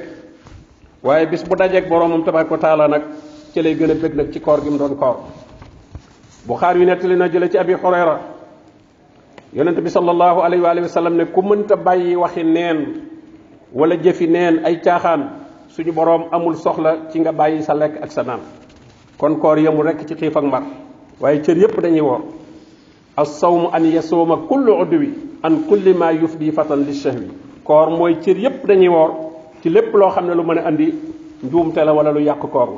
Waaye 1.04 1.26
bis 1.28 1.44
bu 1.44 1.56
dajeeg 1.56 1.88
boromam 1.88 2.24
tabaraka 2.24 2.52
wa 2.52 2.58
taala 2.58 2.88
nag 2.88 3.02
ci 3.54 3.62
lay 3.62 3.76
gën 3.76 3.92
a 3.92 3.94
bég 3.96 4.14
nag 4.16 4.32
ci 4.32 4.40
koor 4.42 4.62
gi 4.64 4.70
mu 4.70 4.78
doon 4.78 4.96
koor. 4.96 5.18
Buxaar 6.48 6.78
yu 6.78 6.86
nettali 6.86 7.16
na 7.16 7.28
jële 7.32 7.50
ci 7.50 7.58
abi 7.58 7.74
xurayra 7.76 8.20
yonente 9.54 9.82
bi 9.82 9.90
sallallahu 9.90 10.42
alayhi 10.42 10.62
wa 10.82 10.88
sallam 10.88 11.16
ne 11.16 11.26
ku 11.26 11.42
mënta 11.42 11.76
bàyyi 11.76 12.16
waxi 12.16 12.44
neen 12.44 13.02
wala 13.74 13.96
jëfi 13.96 14.28
neen 14.28 14.60
ay 14.66 14.82
caaxaan 14.82 15.45
suñu 15.76 15.92
boroom 15.92 16.24
amul 16.32 16.56
soxla 16.56 17.12
ci 17.12 17.20
nga 17.20 17.32
bàyyi 17.32 17.62
sa 17.64 17.74
lekk 17.76 18.00
ak 18.02 18.12
sa 18.12 18.24
naan. 18.24 18.40
Kon 19.18 19.36
koor 19.40 19.58
yemul 19.60 19.84
rekk 19.86 20.08
ci 20.08 20.16
xiif 20.16 20.36
ak 20.38 20.44
mar. 20.44 20.64
Waaye 21.20 21.42
cër 21.44 21.58
yépp 21.58 21.80
dañuy 21.82 22.00
woor. 22.02 22.22
An 23.18 23.84
yasuuma 23.84 24.38
kullu 24.48 24.72
udwi 24.82 25.10
an 25.44 25.68
kulli 25.68 25.94
ma 25.94 26.12
yufdi 26.14 26.52
fatan 26.52 26.86
li 26.88 26.94
shahwi. 26.94 27.28
Koor 27.64 27.90
mooy 27.90 28.16
cër 28.22 28.36
dañuy 28.66 28.88
woor 28.88 29.12
ci 29.62 29.70
lépp 29.70 29.94
loo 29.94 30.10
xam 30.12 30.28
ne 30.28 30.34
lu 30.34 30.44
andi 30.66 30.94
njuumte 31.44 31.78
la 31.84 31.94
wala 31.94 32.12
lu 32.12 32.20
yàq 32.22 32.40
koor 32.52 32.70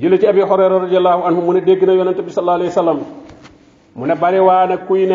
la. 0.00 0.16
Ci 0.18 0.26
abi 0.26 0.40
hurayra 0.40 0.78
radiallahu 0.78 1.22
anhu 1.26 1.40
mu 1.42 1.52
ne 1.54 1.60
dégg 1.60 1.82
na 1.84 1.92
yonente 1.94 2.22
bi 2.22 2.30
sallallahu 2.30 2.56
alayhi 2.62 2.70
wa 2.70 2.74
sallam. 2.74 2.98
Mu 3.96 4.06
ne 4.06 4.14
bari 4.14 4.38
waa 4.38 4.66
na 4.66 4.76
kuy 4.76 5.08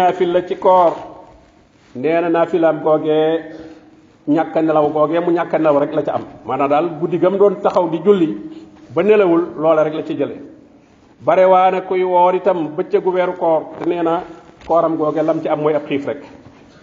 ci 0.48 0.56
koor. 0.58 0.94
Nee 1.96 2.20
na 2.22 2.30
naafilaam 2.30 2.82
googee 2.82 3.62
ñàkk 4.27 4.56
nelaw 4.56 4.88
googee 4.92 5.20
mu 5.20 5.32
ñàkk 5.32 5.51
nelaw 5.53 5.80
rek 5.80 5.94
la 5.94 6.01
ca 6.01 6.13
am. 6.15 6.24
Maanaam 6.46 6.70
daal 6.70 6.89
guddi 7.00 7.18
gam 7.20 7.38
doon 7.38 7.56
taxaw 7.62 7.89
di 7.89 8.00
julli 8.03 8.38
ba 8.96 9.01
nelawul 9.03 9.48
loola 9.58 9.84
rek 9.84 9.94
la 9.94 10.03
ci 10.03 10.15
jële. 10.18 10.36
Bare 11.20 11.46
waa 11.46 11.70
na 11.72 11.82
kuy 11.82 12.03
woor 12.03 12.34
itam 12.36 12.68
bëccëgu 12.75 13.10
weeru 13.12 13.34
koor 13.38 13.63
te 13.80 13.89
nee 13.89 14.01
na 14.01 14.24
kooram 14.65 14.98
lam 15.25 15.42
ci 15.42 15.48
am 15.50 15.60
mooy 15.60 15.74
ab 15.75 15.86
xiif 15.86 16.06
rek. 16.08 16.24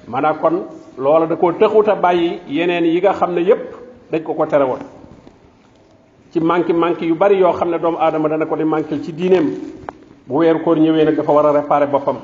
Maanaam 0.06 0.37
kon 0.38 0.64
loola 0.99 1.26
da 1.26 1.37
koo 1.37 1.52
tëxut 1.52 1.88
a 1.88 1.94
bàyyi 1.94 2.40
yeneen 2.49 2.85
yi 2.85 3.00
nga 3.00 3.12
xam 3.12 3.32
ne 3.35 3.40
yépp 3.40 3.75
dañ 4.12 4.23
ko 4.23 4.35
ko 4.35 4.47
tere 4.47 4.64
woon. 4.64 4.80
Ci 6.32 6.40
manki 6.40 6.73
manki 6.75 7.06
yu 7.06 7.14
bari 7.14 7.38
yoo 7.38 7.52
xam 7.52 7.70
ne 7.70 7.78
doomu 7.78 7.97
aadama 7.99 8.28
dana 8.28 8.44
ko 8.47 8.56
di 8.56 8.64
mankil 8.64 9.02
ci 9.02 9.12
diineem 9.14 9.47
bu 10.26 10.37
weeru 10.38 10.61
koor 10.62 10.76
ñëwee 10.76 11.04
nag 11.04 11.16
dafa 11.16 11.32
war 11.32 11.47
a 11.47 11.52
réparer 11.52 11.88
boppam. 11.88 12.16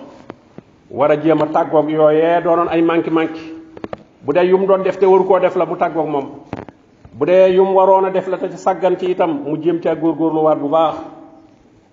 War 0.90 1.11
a 1.11 1.16
jéem 1.16 1.40
a 1.42 1.46
tàggoog 1.46 1.88
yooyee 1.90 2.42
ay 2.70 2.82
manki 2.82 3.11
manki 3.11 3.55
bu 4.26 4.33
dee 4.35 4.45
yum 4.50 4.66
doon 4.66 4.83
def 4.83 4.99
te 4.99 5.06
waru 5.06 5.25
koo 5.25 5.38
def 5.38 5.54
la 5.56 5.64
bu 5.66 5.76
tàggoog 5.76 6.09
moom. 6.09 6.26
Bu 7.18 7.25
dee 7.26 7.54
yum 7.54 7.75
waroon 7.75 8.04
a 8.06 8.11
def 8.11 8.26
la 8.28 8.37
te 8.38 8.50
ci 8.50 8.56
sàggan 8.59 8.97
ci 8.99 9.06
itam 9.12 9.30
mu 9.47 9.56
jéem 9.62 9.78
caa 9.80 9.95
góorgóorluwaat 9.95 10.59
bu 10.59 10.68
baax. 10.68 10.97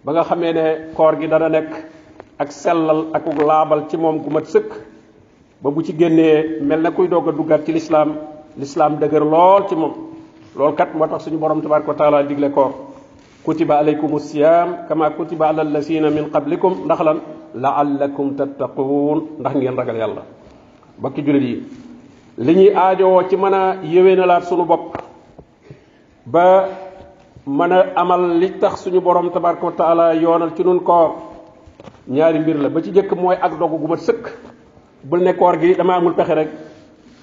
Ba 0.03 0.11
nga 0.13 0.23
xamee 0.23 0.53
ne 0.53 0.65
koor 0.95 1.13
gi 1.19 1.27
dana 1.27 1.47
nekk 1.49 1.69
ak 2.39 2.51
sellal 2.51 3.05
ak 3.13 3.23
laabal 3.47 3.85
ci 3.89 3.97
moom 3.97 4.17
gu 4.23 4.29
mat 4.31 4.45
sëkk. 4.45 4.69
Ba 5.61 5.69
bu 5.69 5.83
ci 5.83 5.93
génnee 5.95 6.57
mel 6.61 6.81
na 6.81 6.91
kuy 6.91 7.07
doog 7.07 7.29
a 7.51 7.57
ci 7.65 7.71
lislaam 7.71 8.15
lislaam 8.57 8.97
dëgër 8.99 9.23
lool 9.23 9.67
ci 9.69 9.75
moom. 9.75 9.93
Loolu 10.57 10.75
kat 10.75 10.89
moo 10.95 11.07
tax 11.07 11.23
suñu 11.25 11.37
borom 11.37 11.61
tabaraka 11.61 11.93
taala 11.93 12.23
digle 12.23 12.49
koor. 12.51 12.71
Kutiba 13.45 13.77
alaykum 13.77 14.19
siyam 14.19 14.87
kama 14.87 15.09
kutiba 15.11 15.47
ala 15.49 15.61
allasina 15.61 16.09
min 16.09 16.29
qablikum 16.31 16.85
ndax 16.85 16.99
lan? 17.01 17.19
Laallakum 17.55 18.35
tattaquun 18.35 19.19
ndax 19.39 19.53
ngeen 19.55 19.75
ragal 19.77 19.95
yàlla. 19.97 20.21
Bakki 21.01 21.21
julit 21.25 21.43
yi 21.43 21.82
li 22.37 22.53
ñuy 22.55 22.71
aajowoo 22.75 23.23
ci 23.29 23.35
mën 23.37 23.53
a 23.53 23.75
yéwénalaat 23.83 24.43
sunu 24.43 24.65
bopp. 24.65 24.97
Ba 26.25 26.69
mën 27.45 27.71
amal 27.95 28.37
li 28.39 28.51
tax 28.59 28.81
suñu 28.83 28.99
borom 29.01 29.29
tabaraka 29.31 29.65
wa 29.65 29.71
taala 29.71 30.13
yoonal 30.15 30.51
ci 30.55 30.63
nun 30.63 30.79
koor. 30.79 31.15
Ñaari 32.07 32.39
mbir 32.39 32.57
la. 32.57 32.69
Ba 32.69 32.81
ci 32.81 32.91
jëkk 32.91 33.11
mooy 33.15 33.35
ak 33.41 33.57
dogu 33.59 33.77
gu 33.77 33.87
mat 33.87 33.99
sëkk. 33.99 34.29
Bul 35.03 35.19
ne 35.21 35.33
koor 35.33 35.59
gi 35.59 35.75
dama 35.75 35.95
amul 35.95 36.13
pexe 36.13 36.33
rek. 36.33 36.49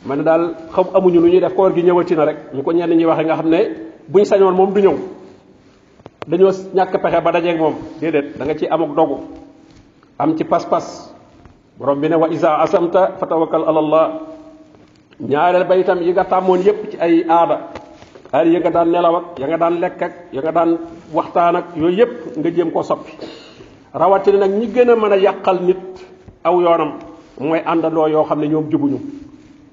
Man 0.06 0.22
daal 0.22 0.54
xam 0.72 0.86
amuñu 0.94 1.20
lu 1.20 1.28
ñuy 1.28 1.40
def. 1.40 1.54
Koor 1.54 1.74
gi 1.74 1.82
ñëwati 1.82 2.14
na 2.16 2.24
rek. 2.24 2.36
Ñu 2.54 2.62
ko 2.62 2.72
ñenn 2.72 2.94
ñi 2.96 3.04
waxe 3.04 3.24
nga 3.24 3.34
xam 3.36 3.48
ne 3.48 4.24
sañoon 4.24 4.54
moom 4.54 4.72
du 4.72 4.80
ñëw. 4.80 4.96
Dañoo 6.28 6.50
ñàkk 6.74 7.02
pexe 7.02 7.20
ba 7.20 7.32
dajeeg 7.32 7.58
moom. 7.58 7.74
Déedéet 8.00 8.38
da 8.38 8.44
nga 8.44 8.54
ci 8.56 8.66
amuk 8.66 8.94
dogu. 8.94 9.16
Am 10.18 10.36
ci 10.36 10.44
pas-pas. 10.44 11.14
Borom 11.78 12.00
bi 12.00 12.08
ne 12.08 12.14
wa 12.16 12.28
isa 12.28 12.60
asamta 12.60 13.16
fa 13.18 13.26
tawakkal 13.26 13.64
ala 13.66 13.78
allah 13.80 14.29
ñaareel 15.20 15.64
ba 15.64 15.76
itam 15.76 16.00
yi 16.02 16.12
nga 16.12 16.24
tàmmoon 16.24 16.60
yépp 16.64 16.90
ci 16.90 16.96
ay 17.00 17.24
aada. 17.28 17.68
Aada 18.32 18.50
ya 18.50 18.60
nga 18.60 18.70
daan 18.70 18.88
nelaw 18.90 19.14
ak 19.16 19.24
ya 19.38 19.46
nga 19.46 19.56
daan 19.58 19.80
lekk 19.80 20.02
ak 20.02 20.12
ya 20.32 20.40
nga 20.40 20.52
daan 20.52 20.78
waxtaan 21.12 21.56
ak 21.56 21.66
yooyu 21.76 21.96
yépp 21.98 22.12
nga 22.38 22.50
jéem 22.50 22.70
koo 22.70 22.82
soppi. 22.82 23.12
Rawatina 23.92 24.38
nag 24.46 24.52
ñi 24.54 24.66
gën 24.70 24.88
a 24.90 24.96
mën 24.96 25.12
a 25.12 25.16
yàqal 25.18 25.58
nit 25.62 25.78
aw 26.44 26.60
yoonam 26.60 26.92
mooy 27.38 27.60
àndandoo 27.66 28.06
yoo 28.08 28.24
xam 28.24 28.40
ne 28.40 28.46
ñoom 28.48 28.70
jubuñu. 28.70 28.98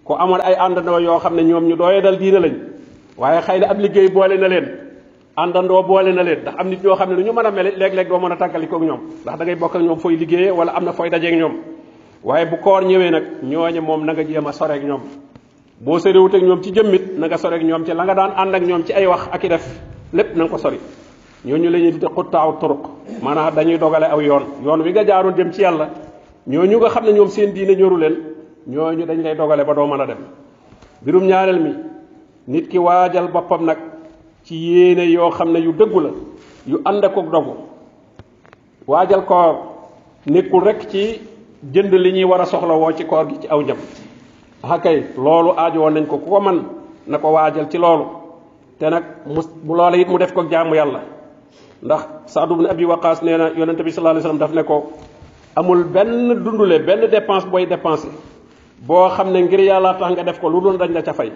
Ku 0.04 0.14
amoon 0.14 0.42
ay 0.42 0.56
àndandoo 0.56 1.00
yoo 1.00 1.20
xam 1.20 1.36
ne 1.36 1.44
ñoom 1.44 1.64
ñu 1.68 1.76
dooyee 1.76 2.02
dal 2.02 2.18
diina 2.18 2.40
lañ 2.40 2.54
waaye 3.18 3.42
xëy 3.42 3.60
na 3.60 3.68
ab 3.70 3.80
liggéey 3.80 4.10
boole 4.10 4.38
na 4.38 4.48
leen 4.48 4.68
àndandoo 5.38 5.84
boole 5.84 6.12
na 6.12 6.24
leen 6.24 6.40
ndax 6.42 6.56
am 6.60 6.68
nit 6.70 6.84
ñoo 6.84 6.96
xam 6.96 7.10
ne 7.10 7.16
lu 7.16 7.24
ñu 7.24 7.32
mën 7.34 7.46
a 7.46 7.52
mel 7.52 7.74
léeg-léeg 7.78 8.08
doo 8.10 8.20
mën 8.20 8.32
a 8.32 8.36
tàggalikoog 8.38 8.84
ñoom 8.84 9.00
ndax 9.22 9.38
da 9.38 9.44
ngay 9.46 9.56
bokk 9.56 9.76
ak 9.76 9.82
ñoom 9.82 10.58
wala 10.58 10.72
am 10.76 10.84
na 10.86 10.92
fooy 10.94 11.10
dajeeg 11.10 11.36
ñoom. 11.38 11.54
Waaye 12.24 12.46
bu 12.46 12.58
koor 12.58 12.84
ñëwee 12.84 13.12
nag 13.12 13.24
ñooñe 13.44 13.80
moom 13.82 14.04
na 14.06 14.14
nga 14.14 14.24
jéem 14.26 14.48
a 14.48 14.52
soreeg 14.52 14.84
ñoom. 14.84 15.02
Boo 15.80 16.00
soriwut 16.00 16.34
ak 16.34 16.42
ñoom 16.42 16.62
ci 16.64 16.72
jëmmit 16.74 17.18
na 17.18 17.28
nga 17.28 17.36
ak 17.36 17.64
ñoom 17.64 17.86
ci 17.86 17.94
la 17.94 18.04
nga 18.04 18.14
daan 18.16 18.32
ànd 18.36 18.56
ak 18.56 18.64
ñoom 18.66 18.84
ci 18.86 18.94
ay 18.94 19.06
wax 19.06 19.30
ak 19.32 19.44
i 19.44 19.48
def 19.50 19.66
lépp 20.14 20.36
na 20.36 20.44
nga 20.44 20.52
ko 20.52 20.58
sori. 20.58 20.80
Ñooñu 21.46 21.70
la 21.70 21.78
ñuy 21.80 21.92
di 21.92 22.06
xuttaaw 22.08 22.58
turuq 22.60 22.82
maanaam 23.22 23.54
dañuy 23.56 23.78
dogale 23.78 24.06
aw 24.10 24.20
yoon. 24.20 24.44
Yoon 24.64 24.82
wi 24.82 24.92
nga 24.92 25.04
jaaroon 25.06 25.36
dem 25.36 25.52
ci 25.54 25.62
yàlla 25.62 25.90
ñooñu 26.48 26.78
nga 26.78 26.90
xam 26.90 27.06
ne 27.06 27.12
ñoom 27.14 27.28
seen 27.30 27.54
diine 27.54 27.76
ñoru 27.76 27.98
leen 27.98 28.16
ñooñu 28.68 29.06
dañ 29.06 29.22
lay 29.22 29.36
dogale 29.36 29.64
ba 29.64 29.74
doo 29.76 29.86
mën 29.88 30.02
a 30.02 30.06
dem. 30.08 30.18
Birum 31.02 31.26
ñaareel 31.28 31.60
mi 31.62 31.74
nit 32.48 32.68
ki 32.68 32.78
waajal 32.80 33.28
boppam 33.28 33.66
nag 33.66 33.78
ci 34.44 34.56
yéene 34.56 35.06
yoo 35.12 35.30
xam 35.30 35.52
ne 35.52 35.60
yu 35.60 35.72
dëggu 35.74 36.00
la 36.00 36.10
yu 36.66 36.82
ànd 36.86 37.04
ak 37.06 37.14
dogu. 37.14 37.54
Waajal 38.88 39.26
koor 39.26 39.56
nekkul 40.26 40.64
rek 40.64 40.90
ci 40.90 41.22
jënd 41.72 41.94
li 41.94 42.12
ñuy 42.14 42.24
war 42.24 42.42
a 42.42 42.46
soxla 42.46 42.74
woo 42.74 42.92
ci 42.94 43.06
koor 43.06 43.28
gi 43.30 43.40
ci 43.42 43.48
aw 43.48 43.62
njam. 43.62 43.78
Ah 44.70 44.80
kay 44.80 45.04
loolu 45.18 45.52
aajo 45.58 45.80
woon 45.82 45.94
nañ 45.94 46.06
ko 46.08 46.18
ku 46.18 46.30
ko 46.30 46.40
man 46.40 46.64
na 47.08 47.18
ko 47.18 47.32
waajal 47.32 47.68
ci 47.70 47.78
loolu 47.78 48.06
te 48.80 48.90
nag 48.90 49.04
mu 49.26 49.42
bu 49.64 49.74
loola 49.76 49.98
it 49.98 50.08
mu 50.08 50.18
def 50.18 50.34
ko 50.34 50.44
jaamu 50.50 50.76
yàlla 50.76 51.02
ndax 51.84 52.02
saadu 52.26 52.54
ibn 52.56 52.66
abi 52.68 52.86
waqaas 52.86 53.22
nee 53.24 53.38
na 53.38 53.50
yonente 53.56 53.84
bi 53.84 53.92
sallallahu 53.92 54.18
alayhi 54.18 54.28
wasallam 54.28 54.40
daf 54.40 54.54
ne 54.54 54.64
ko 54.64 54.92
amul 55.56 55.84
benn 55.84 56.44
dundule 56.44 56.80
benn 56.86 57.08
dépense 57.10 57.46
booy 57.48 57.66
dépensé 57.68 58.08
boo 58.82 59.10
xam 59.10 59.32
ne 59.32 59.40
ngir 59.42 59.60
yàlla 59.60 59.94
tax 60.00 60.12
nga 60.12 60.24
def 60.24 60.40
ko 60.40 60.50
lu 60.50 60.62
dul 60.62 60.78
dañ 60.78 60.92
la 60.94 61.02
ca 61.02 61.14
fay 61.14 61.32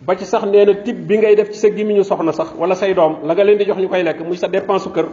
ba 0.00 0.16
ci 0.16 0.24
sax 0.24 0.44
nee 0.44 0.64
na 0.64 0.74
tib 0.74 1.06
bi 1.06 1.18
ngay 1.18 1.34
def 1.36 1.50
ci 1.50 1.58
sa 1.58 1.68
gimiñu 1.68 2.04
soxna 2.04 2.32
sax 2.32 2.52
wala 2.58 2.74
say 2.74 2.94
doom 2.94 3.16
la 3.24 3.34
nga 3.34 3.44
leen 3.44 3.58
di 3.58 3.64
jox 3.64 3.78
ñu 3.78 3.88
koy 3.88 4.02
lekk 4.02 4.20
muy 4.20 4.36
sa 4.36 4.48
dépense 4.48 4.82
su 4.84 4.90
kër 4.90 5.06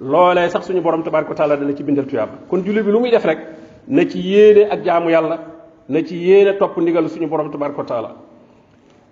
loolee 0.00 0.48
sax 0.50 0.66
suñu 0.66 0.80
borom 0.80 1.02
tabaraka 1.02 1.34
taala 1.34 1.56
dana 1.56 1.74
ci 1.76 1.82
bindal 1.82 2.06
tuyaaba 2.06 2.32
kon 2.48 2.62
julli 2.64 2.82
bi 2.82 2.90
lu 2.90 3.00
muy 3.00 3.10
def 3.10 3.24
rek 3.24 3.38
na 3.88 4.04
ci 4.08 4.18
yéene 4.18 4.70
ak 4.70 4.82
jaamu 4.84 5.10
yàlla 5.10 5.38
na 5.90 5.98
ci 6.06 6.14
yéene 6.16 6.54
topp 6.56 6.78
ndigal 6.78 7.08
suñu 7.10 7.26
borom 7.26 7.50
tabaraka 7.50 7.82
taala. 7.84 8.10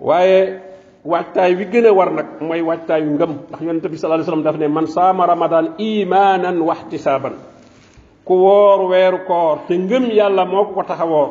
waaye 0.01 0.61
waajtaay 1.05 1.55
wi 1.59 1.65
gën 1.67 1.87
a 1.87 1.93
war 1.93 2.11
nag 2.15 2.27
mooy 2.41 2.63
waajtaayu 2.63 3.11
ngëm. 3.19 3.33
ndax 3.51 3.61
yonente 3.63 3.89
bi 3.91 3.99
sallallahu 3.99 4.31
alayhi 4.31 4.45
daf 4.47 4.57
ne 4.59 4.69
man 4.69 4.87
saama 4.87 5.27
ramadan 5.27 5.75
imanan 5.79 6.63
wahtisaban 6.63 7.35
ku 8.25 8.35
woor 8.35 8.87
weeru 8.91 9.19
koor 9.27 9.59
te 9.67 9.75
ngëm 9.75 10.05
yàlla 10.15 10.45
moo 10.47 10.65
ko 10.71 10.73
ko 10.79 10.83
taxawoor 10.87 11.29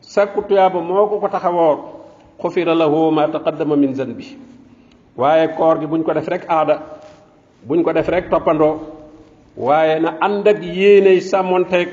sakku 0.00 0.42
tuyaaba 0.42 0.80
moo 0.82 1.06
ko 1.06 1.20
ko 1.22 1.28
taxawoor 1.28 1.76
xufira 2.42 2.74
lahu 2.74 3.10
ma 3.14 3.28
taqaddama 3.30 3.76
min 3.76 3.94
zanbi. 3.94 4.26
Waaye 5.16 5.54
koor 5.54 5.78
gi 5.78 5.86
buñ 5.86 6.02
ko 6.02 6.12
def 6.12 6.26
rek 6.28 6.50
aada 6.50 6.82
buñ 7.62 7.82
ko 7.84 7.92
def 7.92 8.08
rek 8.08 8.26
toppandoo 8.28 8.80
waaye 9.56 10.00
na 10.00 10.18
ànd 10.20 10.48
ak 10.48 10.58
yéeney 10.62 11.20
sàmmonteeg 11.20 11.88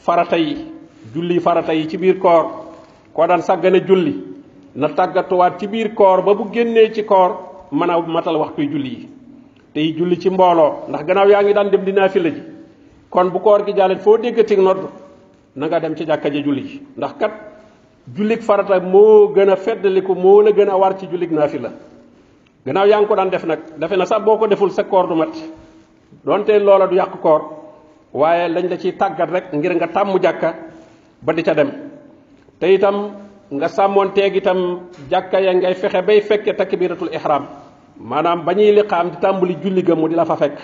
farata 0.00 0.36
yi. 0.38 0.73
Julli 1.14 1.40
farata 1.40 1.72
yi 1.74 1.88
ci 1.88 1.96
biir 1.98 2.18
koor. 2.18 2.44
Koo 3.14 3.26
daan 3.26 3.42
sàggane 3.42 3.80
julli 3.86 4.14
na 4.74 4.88
tàggatuwaat 4.88 5.58
ci 5.60 5.66
biir 5.68 5.94
koor 5.94 6.22
ba 6.22 6.34
bu 6.34 6.50
génnee 6.52 6.92
ci 6.92 7.04
koor 7.04 7.30
mën 7.72 7.90
a 7.90 8.00
matal 8.00 8.36
waxtuy 8.36 8.66
julli 8.70 9.08
yi. 9.74 9.94
Julli 9.96 10.18
ci 10.20 10.30
mbooloo 10.30 10.88
ndax 10.88 11.04
gannaaw 11.06 11.28
yaa 11.28 11.42
ngi 11.42 11.52
daan 11.54 11.70
dem 11.70 11.84
ji. 11.84 12.42
Kon 13.10 13.30
bu 13.30 13.38
koor 13.40 13.64
gi 13.66 13.72
jàllet 13.76 14.00
foo 14.02 14.16
déggati 14.18 14.56
nodd 14.56 14.78
na 15.56 15.66
nga 15.66 15.78
dem 15.80 15.94
ci 15.96 16.04
jàkka 16.06 16.28
ja 16.32 16.40
julli 16.42 16.62
ji. 16.62 16.82
Ndax 16.96 17.12
kat 17.18 17.32
jullik 18.16 18.42
farata 18.42 18.80
moo 18.80 19.28
gën 19.34 19.50
a 19.50 19.56
feddaliku 19.56 20.14
moo 20.14 20.40
la 20.42 20.50
gën 20.50 20.68
a 20.68 20.76
war 20.76 20.96
ci 20.98 21.06
jullik 21.06 21.30
naafila. 21.30 21.70
Gannaaw 22.66 22.86
yaa 22.88 22.98
ngi 23.00 23.06
ko 23.06 23.14
daan 23.14 23.30
def 23.30 23.44
nag 23.44 23.58
defe 23.78 23.96
na 23.96 24.04
sax 24.06 24.22
boo 24.24 24.36
ko 24.38 24.46
deful 24.46 24.70
sa 24.70 24.82
koor 24.84 25.06
du 25.08 25.14
mat. 25.14 25.32
Donte 26.24 26.58
loola 26.58 26.86
du 26.86 26.96
yàq 26.96 27.20
koor 27.20 27.40
waaye 28.12 28.48
lañ 28.48 28.68
la 28.68 28.76
ciy 28.78 28.92
tàggat 28.96 29.30
rek 29.30 29.52
ngir 29.52 29.74
nga 29.74 29.86
tàmmu 29.88 30.18
jàkka 30.22 30.54
ba 31.24 31.32
di 31.32 31.42
ca 31.42 31.54
dem. 31.56 31.70
Te 32.60 32.68
itam 32.68 32.96
nga 33.50 33.68
sàmmoon 33.68 34.12
teeg 34.14 34.36
itam 34.36 34.88
jàkka 35.10 35.40
ya 35.40 35.52
ngay 35.54 35.74
fexe 35.74 36.00
bay 36.04 36.20
fekke 36.20 36.52
takbiratul 36.56 37.08
ihram. 37.12 37.46
Maanaam 38.00 38.44
ba 38.44 38.52
ñuy 38.54 38.72
liqaam 38.72 39.10
di 39.10 39.16
tàmbali 39.16 39.56
julli 39.62 39.82
ga 39.82 39.94
mu 39.94 40.08
di 40.08 40.14
la 40.14 40.24
fa 40.24 40.36
fekk. 40.36 40.58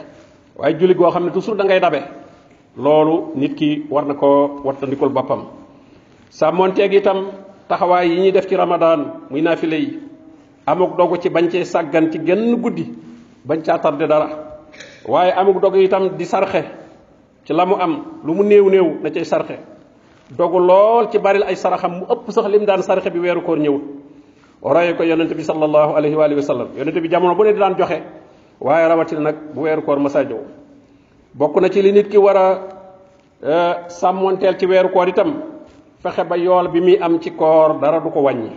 Waaye 0.56 0.76
julli 0.78 0.94
goo 0.94 1.10
xam 1.10 1.24
ne 1.24 1.30
toujours 1.32 1.56
da 1.56 1.64
ngay 1.64 1.80
dabe. 1.80 2.00
Loolu 2.76 3.32
nit 3.34 3.54
ki 3.54 3.86
war 3.90 4.04
na 4.04 4.14
koo 4.14 4.60
wattandikul 4.64 5.08
boppam. 5.08 5.44
Sàmmoon 6.30 6.72
teeg 6.74 6.92
itam 6.92 7.30
taxawaay 7.68 8.08
yi 8.08 8.20
ñuy 8.20 8.32
def 8.32 8.46
ci 8.48 8.56
ramadan 8.56 9.26
muy 9.30 9.40
naafile 9.42 9.76
yi. 9.80 9.98
Amuk 10.66 10.96
dogu 10.96 11.16
ci 11.20 11.28
bañ 11.30 11.48
cee 11.50 11.64
sàggan 11.64 12.10
ci 12.12 12.18
genn 12.24 12.60
guddi 12.60 12.84
bañ 13.46 13.62
caa 13.64 13.78
tardé 13.78 14.06
dara. 14.06 14.28
Waaye 15.06 15.32
amuk 15.32 15.60
dogu 15.60 15.76
itam 15.78 16.16
di 16.16 16.24
sarxe. 16.24 16.64
Ci 17.44 17.52
la 17.52 17.62
am 17.62 18.20
lu 18.24 18.34
mu 18.34 18.42
néew 18.44 18.68
néew 18.70 18.98
na 19.02 19.10
cay 19.10 19.24
sarxe 19.24 19.69
dogu 20.37 20.58
lool 20.58 21.10
ci 21.10 21.18
baril 21.18 21.42
ay 21.42 21.56
saraxam 21.56 21.92
mu 22.00 22.04
ëpp 22.08 22.30
sax 22.30 22.46
lim 22.49 22.64
daan 22.64 22.82
sarxe 22.82 23.10
bi 23.10 23.18
weeru 23.18 23.42
koor 23.42 23.58
ñëwut. 23.58 23.82
Roye 24.62 24.94
ko 24.96 25.02
yonente 25.02 25.34
bi 25.34 25.42
sallallahu 25.42 25.96
alayhi 25.96 26.14
wa 26.14 26.42
sallam. 26.42 26.68
Yonente 26.76 27.00
bi 27.00 27.08
jamono 27.10 27.34
bu 27.34 27.44
ne 27.44 27.52
daan 27.52 27.75
joxe 27.78 28.02
waaye 28.60 28.88
rawatina 28.88 29.20
nag 29.20 29.37
bu 29.54 29.62
weeru 29.62 29.82
koor 29.82 29.99
masa 29.99 30.22
ñëw 30.25 30.38
bokk 31.34 31.60
na 31.60 31.68
ci 31.70 31.82
li 31.82 31.92
nit 31.92 32.08
ki 32.08 32.18
war 32.18 32.37
a 32.37 33.88
sàmmonteel 33.88 34.56
ci 34.58 34.66
koor 34.90 35.08
itam 35.08 35.34
ba 36.02 36.37
bi 36.68 36.80
am 37.00 37.18
ci 37.20 37.30
koor 37.32 37.78
dara 37.80 38.00
du 38.00 38.10
ko 38.10 38.20
wàññi. 38.20 38.50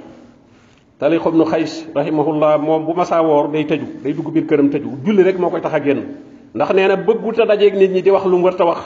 Tali 0.99 1.17
xob 1.19 1.35
nu 1.35 1.45
xays 1.45 1.87
rahimahullah 1.95 2.57
moom 2.59 2.85
bu 2.85 2.93
masaa 2.93 3.21
woor 3.23 3.47
day 3.51 3.65
tëju 3.65 4.03
day 4.03 4.13
dugg 4.13 4.31
biir 4.31 4.45
këram 4.45 4.69
tëju. 4.69 4.89
Julli 5.05 5.23
rek 5.23 5.37
moo 5.39 5.49
koy 5.49 5.61
tax 5.61 5.73
a 5.73 5.79
génn. 5.79 6.03
Ndax 6.53 6.73
nee 6.73 6.87
na 6.87 6.95
bëggut 6.95 7.39
a 7.39 7.45
dajeeg 7.45 7.75
nit 7.75 7.91
ñi 7.91 8.01
di 8.01 8.09
wax 8.11 8.25
lu 8.25 8.37
wax. 8.65 8.79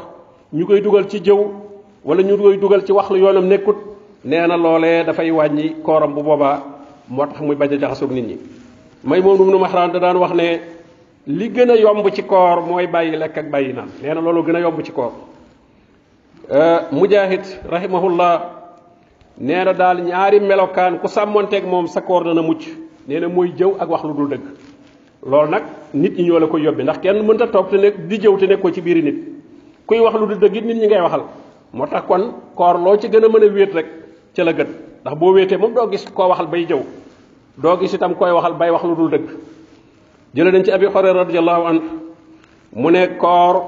Ci 1.10 1.20
jëw 1.22 1.67
wala 2.06 2.22
ñu 2.24 2.38
koy 2.38 2.58
dugal 2.58 2.86
ci 2.86 2.92
wax 2.92 3.10
lu 3.10 3.18
yoonam 3.20 3.46
nekkut 3.48 3.76
nee 4.26 4.48
na 4.48 4.58
loolee 4.58 5.04
dafay 5.06 5.32
wàññi 5.32 5.76
kooram 5.84 6.14
bu 6.14 6.22
boobaa 6.24 6.64
moo 7.10 7.26
tax 7.26 7.40
muy 7.42 7.56
bañ 7.56 7.74
a 7.74 7.78
jaxasoog 7.80 8.12
nit 8.12 8.26
ñi. 8.28 8.38
May 9.04 9.22
moom 9.22 9.38
nu 9.38 9.52
nu 9.52 9.58
maxraan 9.60 9.92
da 9.92 10.00
daan 10.00 10.18
wax 10.18 10.34
ne 10.34 10.60
li 11.28 11.50
gën 11.50 11.70
a 11.72 11.76
yomb 11.76 12.10
ci 12.14 12.24
koor 12.24 12.62
mooy 12.68 12.88
bàyyi 12.88 13.16
lekk 13.18 13.38
ak 13.38 13.50
bàyyi 13.52 13.74
naan. 13.74 13.90
Nee 14.02 14.14
na 14.14 14.22
loolu 14.22 14.44
gën 14.44 14.56
a 14.56 14.60
yomb 14.60 14.82
ci 14.84 14.92
koor. 14.92 15.12
Mujahid 16.92 17.42
rahimahullah 17.70 18.42
nee 19.40 19.64
na 19.64 19.74
daal 19.74 20.02
ñaari 20.04 20.40
melokaan 20.40 21.00
ku 21.00 21.08
sàmmonteeg 21.08 21.66
moom 21.66 21.88
sa 21.88 22.02
koor 22.02 22.24
dana 22.24 22.42
mucc. 22.42 22.64
Nee 23.08 23.20
na 23.20 23.28
mooy 23.30 23.54
jëw 23.58 23.76
ak 23.80 23.90
wax 23.90 24.04
lu 24.04 24.14
dul 24.14 24.30
dëgg. 24.30 24.44
Loolu 25.26 25.50
nag 25.52 25.64
nit 25.94 26.18
ñi 26.18 26.24
ñoo 26.26 26.40
la 26.40 26.48
koy 26.48 26.62
yóbbi 26.64 26.84
ndax 26.84 26.98
kenn 27.00 27.24
mënta 27.26 27.48
toog 27.48 27.70
te 27.70 27.78
nekk 27.78 28.08
di 28.08 28.18
jëw 28.20 28.38
te 28.38 28.46
nekkoo 28.48 28.72
ci 28.72 28.82
biiri 28.82 29.02
nit. 29.04 29.18
Kuy 29.86 30.00
wax 30.00 30.14
lu 30.16 30.26
dul 30.28 30.50
nit 30.52 30.64
ñi 30.66 30.88
ngay 30.88 31.02
waxal. 31.02 31.22
Moo 31.74 31.86
tax 31.88 32.04
kon 32.08 32.34
koor 32.56 32.78
loo 32.80 32.98
ci 32.98 33.08
gën 33.10 33.24
a 33.24 33.28
mën 33.30 33.44
a 33.44 33.48
wéet 33.54 33.74
rek 33.74 33.88
ca 34.36 34.44
la 34.44 34.54
gën. 34.54 34.68
ndax 35.02 35.16
boo 35.20 35.34
wéetee 35.34 35.58
moom 35.58 35.74
doo 35.74 35.88
gis 35.92 36.06
koo 36.14 36.28
waxal 36.30 36.48
bay 36.48 36.66
jëw 36.66 36.82
doo 37.58 37.78
gis 37.80 37.94
itam 37.94 38.16
koy 38.16 38.32
waxal 38.32 38.54
bay 38.54 38.70
wax 38.72 38.84
lu 38.84 38.96
dul 38.96 39.10
dëgg. 39.10 39.28
jële 40.34 40.52
nañ 40.52 40.64
ci 40.64 40.72
abi 40.72 40.88
xoreyra 40.88 41.24
radiallahu 41.24 41.64
anhu 41.68 41.84
mu 42.74 42.90
ne 42.92 43.18
koor 43.18 43.64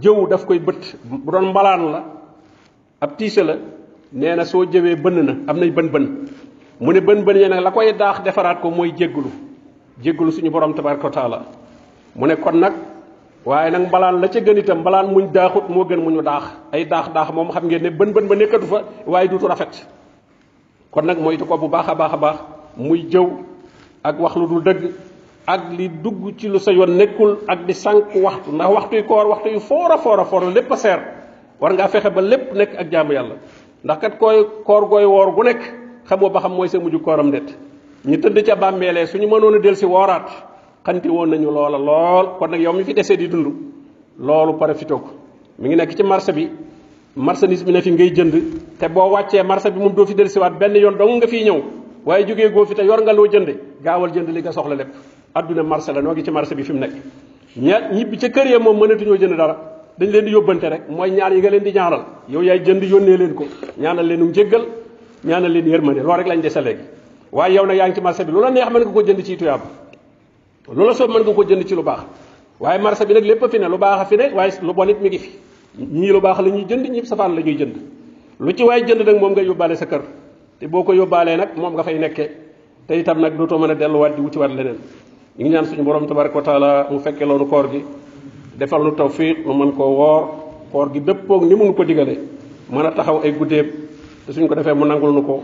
jëw 0.00 0.26
daf 0.28 0.44
koy 0.46 0.58
bët 0.58 0.96
bu 1.04 1.30
doon 1.32 1.50
mbalaan 1.50 1.90
la 1.92 2.04
ab 3.00 3.16
tiise 3.16 3.42
la 3.44 3.54
nee 4.12 4.34
na 4.36 4.44
soo 4.44 4.64
jëwee 4.64 4.96
bënn 4.96 5.22
na 5.24 5.32
am 5.46 5.58
nay 5.58 5.70
bën 5.70 5.88
bën. 5.88 6.06
mu 6.80 6.92
ne 6.92 7.00
bën 7.00 7.22
bën 7.24 7.48
nag 7.48 7.60
la 7.62 7.70
koy 7.70 7.92
daax 7.92 8.22
defaraat 8.22 8.60
ko 8.60 8.70
mooy 8.70 8.92
jéggulu 8.96 9.30
jéggulu 10.02 10.32
suñu 10.32 10.50
borom 10.50 10.74
tabaraka 10.74 11.10
taala. 11.10 11.42
mu 12.16 12.26
ne 12.26 12.34
kon 12.36 12.52
waaye 13.44 13.70
nag 13.70 13.88
mbalaan 13.88 14.20
la 14.20 14.28
ca 14.28 14.40
gën 14.40 14.58
itam 14.58 14.78
mbalaan 14.80 15.06
muñ 15.12 15.32
daaxut 15.32 15.68
moo 15.68 15.84
gën 15.84 16.00
muñu 16.00 16.22
daax. 16.22 16.44
Ay 16.72 16.84
daax 16.84 17.08
daax 17.14 17.32
moom 17.32 17.50
xam 17.50 17.64
ngeen 17.66 17.82
ne 17.82 17.90
bën 17.90 18.12
bën 18.12 18.26
ba 18.28 18.34
nekkatu 18.36 18.66
fa 18.66 18.82
waaye 19.06 19.28
duutu 19.28 19.46
rafet. 19.48 19.86
Kon 20.90 21.02
nag 21.06 21.18
moytu 21.18 21.44
ko 21.46 21.56
bu 21.58 21.68
baax 21.68 21.88
a 21.88 21.94
baax 21.94 22.12
a 22.12 22.16
baax 22.16 22.36
muy 22.76 23.06
jëw 23.10 23.26
ak 24.04 24.18
wax 24.20 24.36
lu 24.36 24.46
dul 24.48 24.62
dëgg 24.62 24.90
ak 25.46 25.60
li 25.76 25.88
dugg 25.88 26.36
ci 26.38 26.48
lu 26.48 26.58
sa 26.58 26.72
yoon 26.72 26.96
nekkul 26.96 27.38
ak 27.48 27.64
di 27.66 27.72
sànq 27.74 28.14
waxtu. 28.22 28.52
Ndax 28.52 28.70
waxtu 28.74 28.96
yu 28.96 29.04
koor 29.04 29.26
waxtu 29.26 29.48
yu 29.50 29.60
foor 29.60 29.92
a 29.92 29.98
foor 29.98 30.20
a 30.20 30.24
foor 30.24 30.44
lépp 30.52 30.74
seer. 30.76 31.00
War 31.60 31.72
ngaa 31.72 31.88
fexe 31.88 32.10
ba 32.10 32.20
lépp 32.20 32.52
nekk 32.54 32.74
ak 32.78 32.90
jaamu 32.90 33.12
yàlla. 33.12 33.34
Ndax 33.84 33.98
kat 34.00 34.18
koy 34.18 34.44
koor 34.64 34.86
gooy 34.88 35.04
woor 35.04 35.32
gu 35.34 35.42
nekk 35.44 35.60
xamoo 36.08 36.30
ba 36.30 36.40
xam 36.40 36.52
mooy 36.52 36.68
sa 36.68 36.78
mujj 36.78 36.96
kooram 37.02 37.30
det 37.30 37.54
ñu 38.04 38.16
tëdd 38.16 38.44
ca 38.46 38.54
bàmmeelee 38.56 39.06
suñu 39.06 39.26
mënoon 39.28 39.60
del 39.60 39.76
si 39.76 39.84
wooraat 39.86 40.28
xanti 40.88 41.08
woon 41.08 41.28
nañu 41.30 41.50
loola 41.50 41.78
lool. 41.78 42.26
kon 42.38 42.48
nag 42.50 42.60
yow 42.60 42.72
mi 42.72 42.82
fi 42.84 42.92
desee 42.94 43.16
di 43.16 43.28
dund 43.28 43.46
loolu 44.18 44.56
profité 44.56 44.94
ko. 44.94 45.10
mi 45.58 45.68
ngi 45.68 45.76
nekk 45.76 45.94
ci 45.96 46.02
marché 46.02 46.32
bi. 46.32 46.48
marchandise 47.14 47.62
bi 47.64 47.72
ne 47.72 47.80
fi 47.82 47.90
ngay 47.92 48.10
jënd. 48.14 48.34
te 48.78 48.88
boo 48.88 49.10
wàccee 49.10 49.42
marché 49.42 49.70
bi 49.70 49.78
moom 49.78 49.92
doo 49.94 50.06
fi 50.06 50.14
del 50.14 50.28
siwaat 50.30 50.54
benn 50.58 50.74
yoon 50.76 50.96
dong 50.96 51.16
nga 51.18 51.26
fiy 51.26 51.44
ñëw. 51.44 51.60
waaye 52.06 52.24
jógee 52.26 52.50
goo 52.50 52.64
fi 52.64 52.74
te 52.74 52.82
yor 52.84 53.02
nga 53.02 53.12
loo 53.12 53.26
jënde 53.26 53.54
gaawal 53.84 54.10
jënd 54.14 54.28
li 54.30 54.40
nga 54.40 54.52
soxla 54.52 54.74
lépp. 54.74 54.88
àdduna 55.34 55.62
marché 55.62 55.92
la 55.92 56.00
noo 56.00 56.12
ngi 56.12 56.24
ci 56.24 56.30
marché 56.30 56.54
bi 56.54 56.62
fi 56.62 56.72
mu 56.72 56.78
nekk. 56.78 56.94
ña 57.60 57.90
ñibbi 57.92 58.16
ca 58.16 58.28
kër 58.30 58.46
ya 58.48 58.58
moom 58.58 58.78
mënatuñoo 58.80 59.16
jënd 59.18 59.36
dara. 59.36 59.56
dañ 59.98 60.10
leen 60.10 60.24
di 60.24 60.30
yóbbante 60.30 60.68
rek. 60.68 60.82
mooy 60.88 61.10
ñaan 61.10 61.32
yi 61.34 61.38
nga 61.40 61.50
leen 61.50 61.62
di 61.64 61.72
ñaanal. 61.72 62.02
yow 62.28 62.40
yaay 62.42 62.62
jënd 62.64 62.82
yónnee 62.82 63.16
leen 63.16 63.34
ko. 63.34 63.44
ñaanal 63.78 64.06
leen 64.06 64.22
um 64.22 64.32
jéggal 64.32 64.64
ñaanal 65.24 65.52
leen 65.52 65.66
yërmande. 65.68 66.00
loolu 66.00 66.16
rek 66.18 66.26
lañ 66.28 66.40
dese 66.40 66.60
léegi. 66.62 66.82
waaye 67.32 67.54
yow 67.56 67.66
nag 67.66 67.76
yaa 67.76 67.88
lu 67.88 68.40
neex 68.50 68.70
mën 68.72 68.84
nga 68.88 69.02
jënd 69.02 69.22
ci 69.24 69.36
tuyaab 69.36 69.60
lu 70.74 70.84
la 70.86 70.94
soob 70.94 71.10
mën 71.10 71.22
nga 71.22 71.32
ko 71.32 71.42
jënd 71.44 71.64
ci 71.66 71.74
lu 71.74 71.82
baax. 71.82 72.04
Waaye 72.60 72.78
marché 72.80 73.06
bi 73.06 73.14
nag 73.14 73.24
lépp 73.24 73.44
fi 73.50 73.58
ne 73.58 73.68
lu 73.68 73.78
baax 73.78 74.08
fi 74.08 74.16
ne 74.16 74.32
waaye 74.34 74.52
lu 74.62 74.72
bon 74.74 74.88
it 74.88 75.00
mi 75.00 75.08
ngi 75.08 75.18
fi. 75.18 75.30
Ñii 75.78 76.12
lu 76.12 76.20
baax 76.20 76.38
la 76.40 76.48
ñuy 76.50 76.64
jënd 76.68 76.86
ñii 76.90 77.06
safaan 77.06 77.34
la 77.34 77.40
ñuy 77.42 77.56
jënd. 77.56 77.74
Lu 78.40 78.52
ci 78.54 78.62
waay 78.62 78.84
jënd 78.86 79.02
nag 79.04 79.18
moom 79.20 79.32
nga 79.32 79.42
yóbbaale 79.42 79.76
sa 79.76 79.86
kër. 79.86 80.02
Te 80.60 80.66
boo 80.66 80.82
ko 80.84 80.92
yóbbaalee 80.92 81.36
nag 81.36 81.48
nga 81.56 81.82
fay 81.82 81.98
te 82.88 82.96
itam 82.96 83.20
nag 83.20 83.36
dootoo 83.36 83.58
mën 83.58 83.70
a 83.70 83.74
delluwaat 83.74 84.16
di 84.16 84.20
wuti 84.22 84.38
waat 84.38 84.48
leneen. 84.50 84.78
Ñu 85.38 85.44
ngi 85.44 85.50
ñaan 85.52 85.64
suñu 85.66 85.82
borom 85.84 86.06
tabaraka 86.06 86.34
wa 86.36 86.42
taala 86.42 86.86
mu 86.90 86.98
fekke 87.00 87.20
loonu 87.24 87.46
koor 87.46 87.68
gi 87.70 87.84
defal 88.58 88.82
nu 88.82 88.92
tawfiq 88.94 89.44
nu 89.46 89.52
mën 89.54 89.72
koo 89.76 89.92
woor. 89.96 90.22
Koor 90.72 90.90
gi 90.92 91.00
dëppoog 91.00 91.44
ni 91.44 91.54
mu 91.54 91.72
ko 91.74 91.84
digale 91.84 92.16
mën 92.72 92.86
a 92.86 92.90
taxaw 92.92 93.20
ay 93.22 93.32
guddeeb 93.36 93.66
te 94.26 94.32
suñ 94.32 94.48
ko 94.48 94.54
defee 94.54 94.72
mu 94.74 94.84
nangul 94.86 95.12
nu 95.12 95.22
ko. 95.22 95.42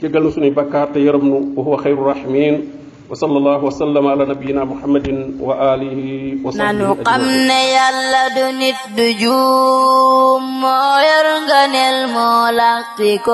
Jégal 0.00 0.22
nu 0.22 0.30
suñuy 0.30 0.50
bakkaar 0.50 0.88
te 0.92 0.98
yërëm 0.98 1.54
wa 1.56 1.76
rahimin 1.76 2.78
وصلى 3.10 3.36
الله 3.38 3.64
وسلم 3.64 4.06
على 4.06 4.24
نبينا 4.24 4.64
محمد 4.64 5.08
وآله 5.40 6.00
وصحبه 6.44 6.70
أجمعين. 6.70 6.88
نقمنا 6.88 7.60
يا 7.62 7.88
لدن 8.12 8.60
الدجوم 8.74 10.42
ما 10.62 10.84
يرغن 11.12 11.74
الملاقكم 11.94 13.28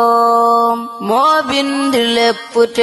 ما 1.01 1.41
بند 1.51 1.97
لبت 1.97 2.79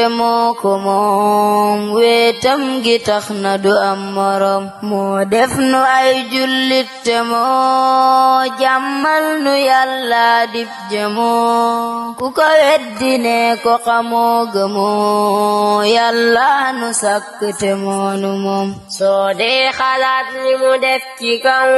ويتم 1.95 2.81
جتخنا 2.81 3.55
دؤمرم 3.55 4.69
ما 4.83 5.23
دفن 5.23 5.75
أي 5.75 6.23
جلت 6.29 7.07
جملن 8.59 9.47
يا 9.47 9.81
لدف 10.11 10.69
كوكا 12.19 12.49
ودينيكو 12.73 13.75
قمو 13.75 14.45
قمو 14.53 15.81
يا 15.81 16.11
nu 16.81 16.89
sàkk 17.01 17.39
te 17.59 17.69
moonu 17.83 18.31
moom. 18.45 18.67
Soo 18.97 19.25
dee 19.39 19.65
xalaat 19.79 20.27
li 20.43 20.53
mu 20.61 20.71
def 20.85 21.03
ci 21.19 21.31
kaw 21.45 21.69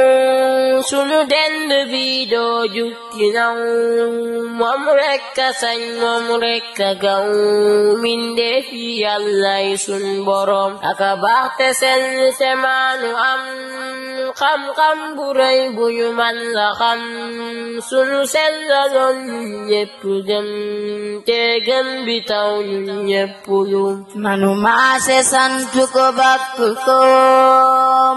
sunu 0.88 1.18
dend 1.32 1.70
bi 1.90 2.06
doo 2.32 2.58
jukki 2.76 3.26
naw. 3.36 3.56
Moom 4.58 4.82
rekk 5.00 5.36
a 5.46 5.48
sañ 5.60 5.80
moom 6.00 6.24
rekk 6.44 6.78
a 6.88 6.90
gaw. 7.04 7.26
Mindeef 8.02 8.66
yi 8.80 8.90
yàllay 9.02 9.66
sun 9.84 10.04
boroom. 10.26 10.72
Aka 10.90 11.10
baax 11.22 11.48
te 11.58 11.68
sell 11.80 12.06
te 12.38 12.50
maanu 12.62 13.10
am. 13.32 13.42
Xam-xam 14.40 14.98
bu 15.16 15.26
rëy 15.40 15.60
bu 15.76 15.86
man 16.18 16.36
la 16.56 16.68
xam. 16.80 17.00
Sunu 17.88 18.20
sellaloon 18.34 19.18
ñépp 19.68 20.00
gëm 20.28 20.48
te 21.26 21.40
gëm 21.66 21.86
bi 22.06 22.16
taw 22.30 22.50
ñu 22.68 22.94
ñépp 23.08 23.44
yum 23.72 23.94
manu 24.22 24.50
maase 24.64 25.18
sant 25.32 25.74
ko 25.94 26.04
bakk 26.18 26.56
ko 26.86 26.98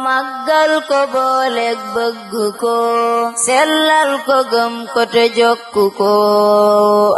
màggal 0.06 0.72
ko 0.90 1.00
booleeg 1.14 1.80
bëgg 1.96 2.34
ko. 2.62 2.78
Sellal 3.46 4.12
ko 4.28 4.38
gëm 4.52 4.74
ko 4.94 5.02
te 5.14 5.24
jokk 5.38 5.74
ko. 6.00 6.14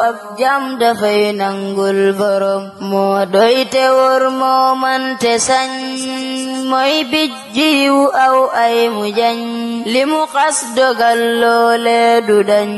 Ab 0.07 0.17
jam 0.39 0.63
dafay 0.81 1.21
nangul 1.39 2.01
borom 2.19 2.63
moo 2.89 3.19
doy 3.33 3.57
te 3.73 3.85
wor 3.97 4.23
moo 4.39 4.75
man 4.81 5.03
te 5.21 5.33
mooy 6.69 6.95
bijjiwu 7.11 8.03
aw 8.25 8.37
ay 8.63 8.77
mu 8.95 9.03
jañ 9.17 9.39
li 9.93 10.01
mu 10.11 10.21
xas 10.33 10.57
dogal 10.77 11.19
loole 11.41 11.99
du 12.27 12.37
dañ. 12.49 12.69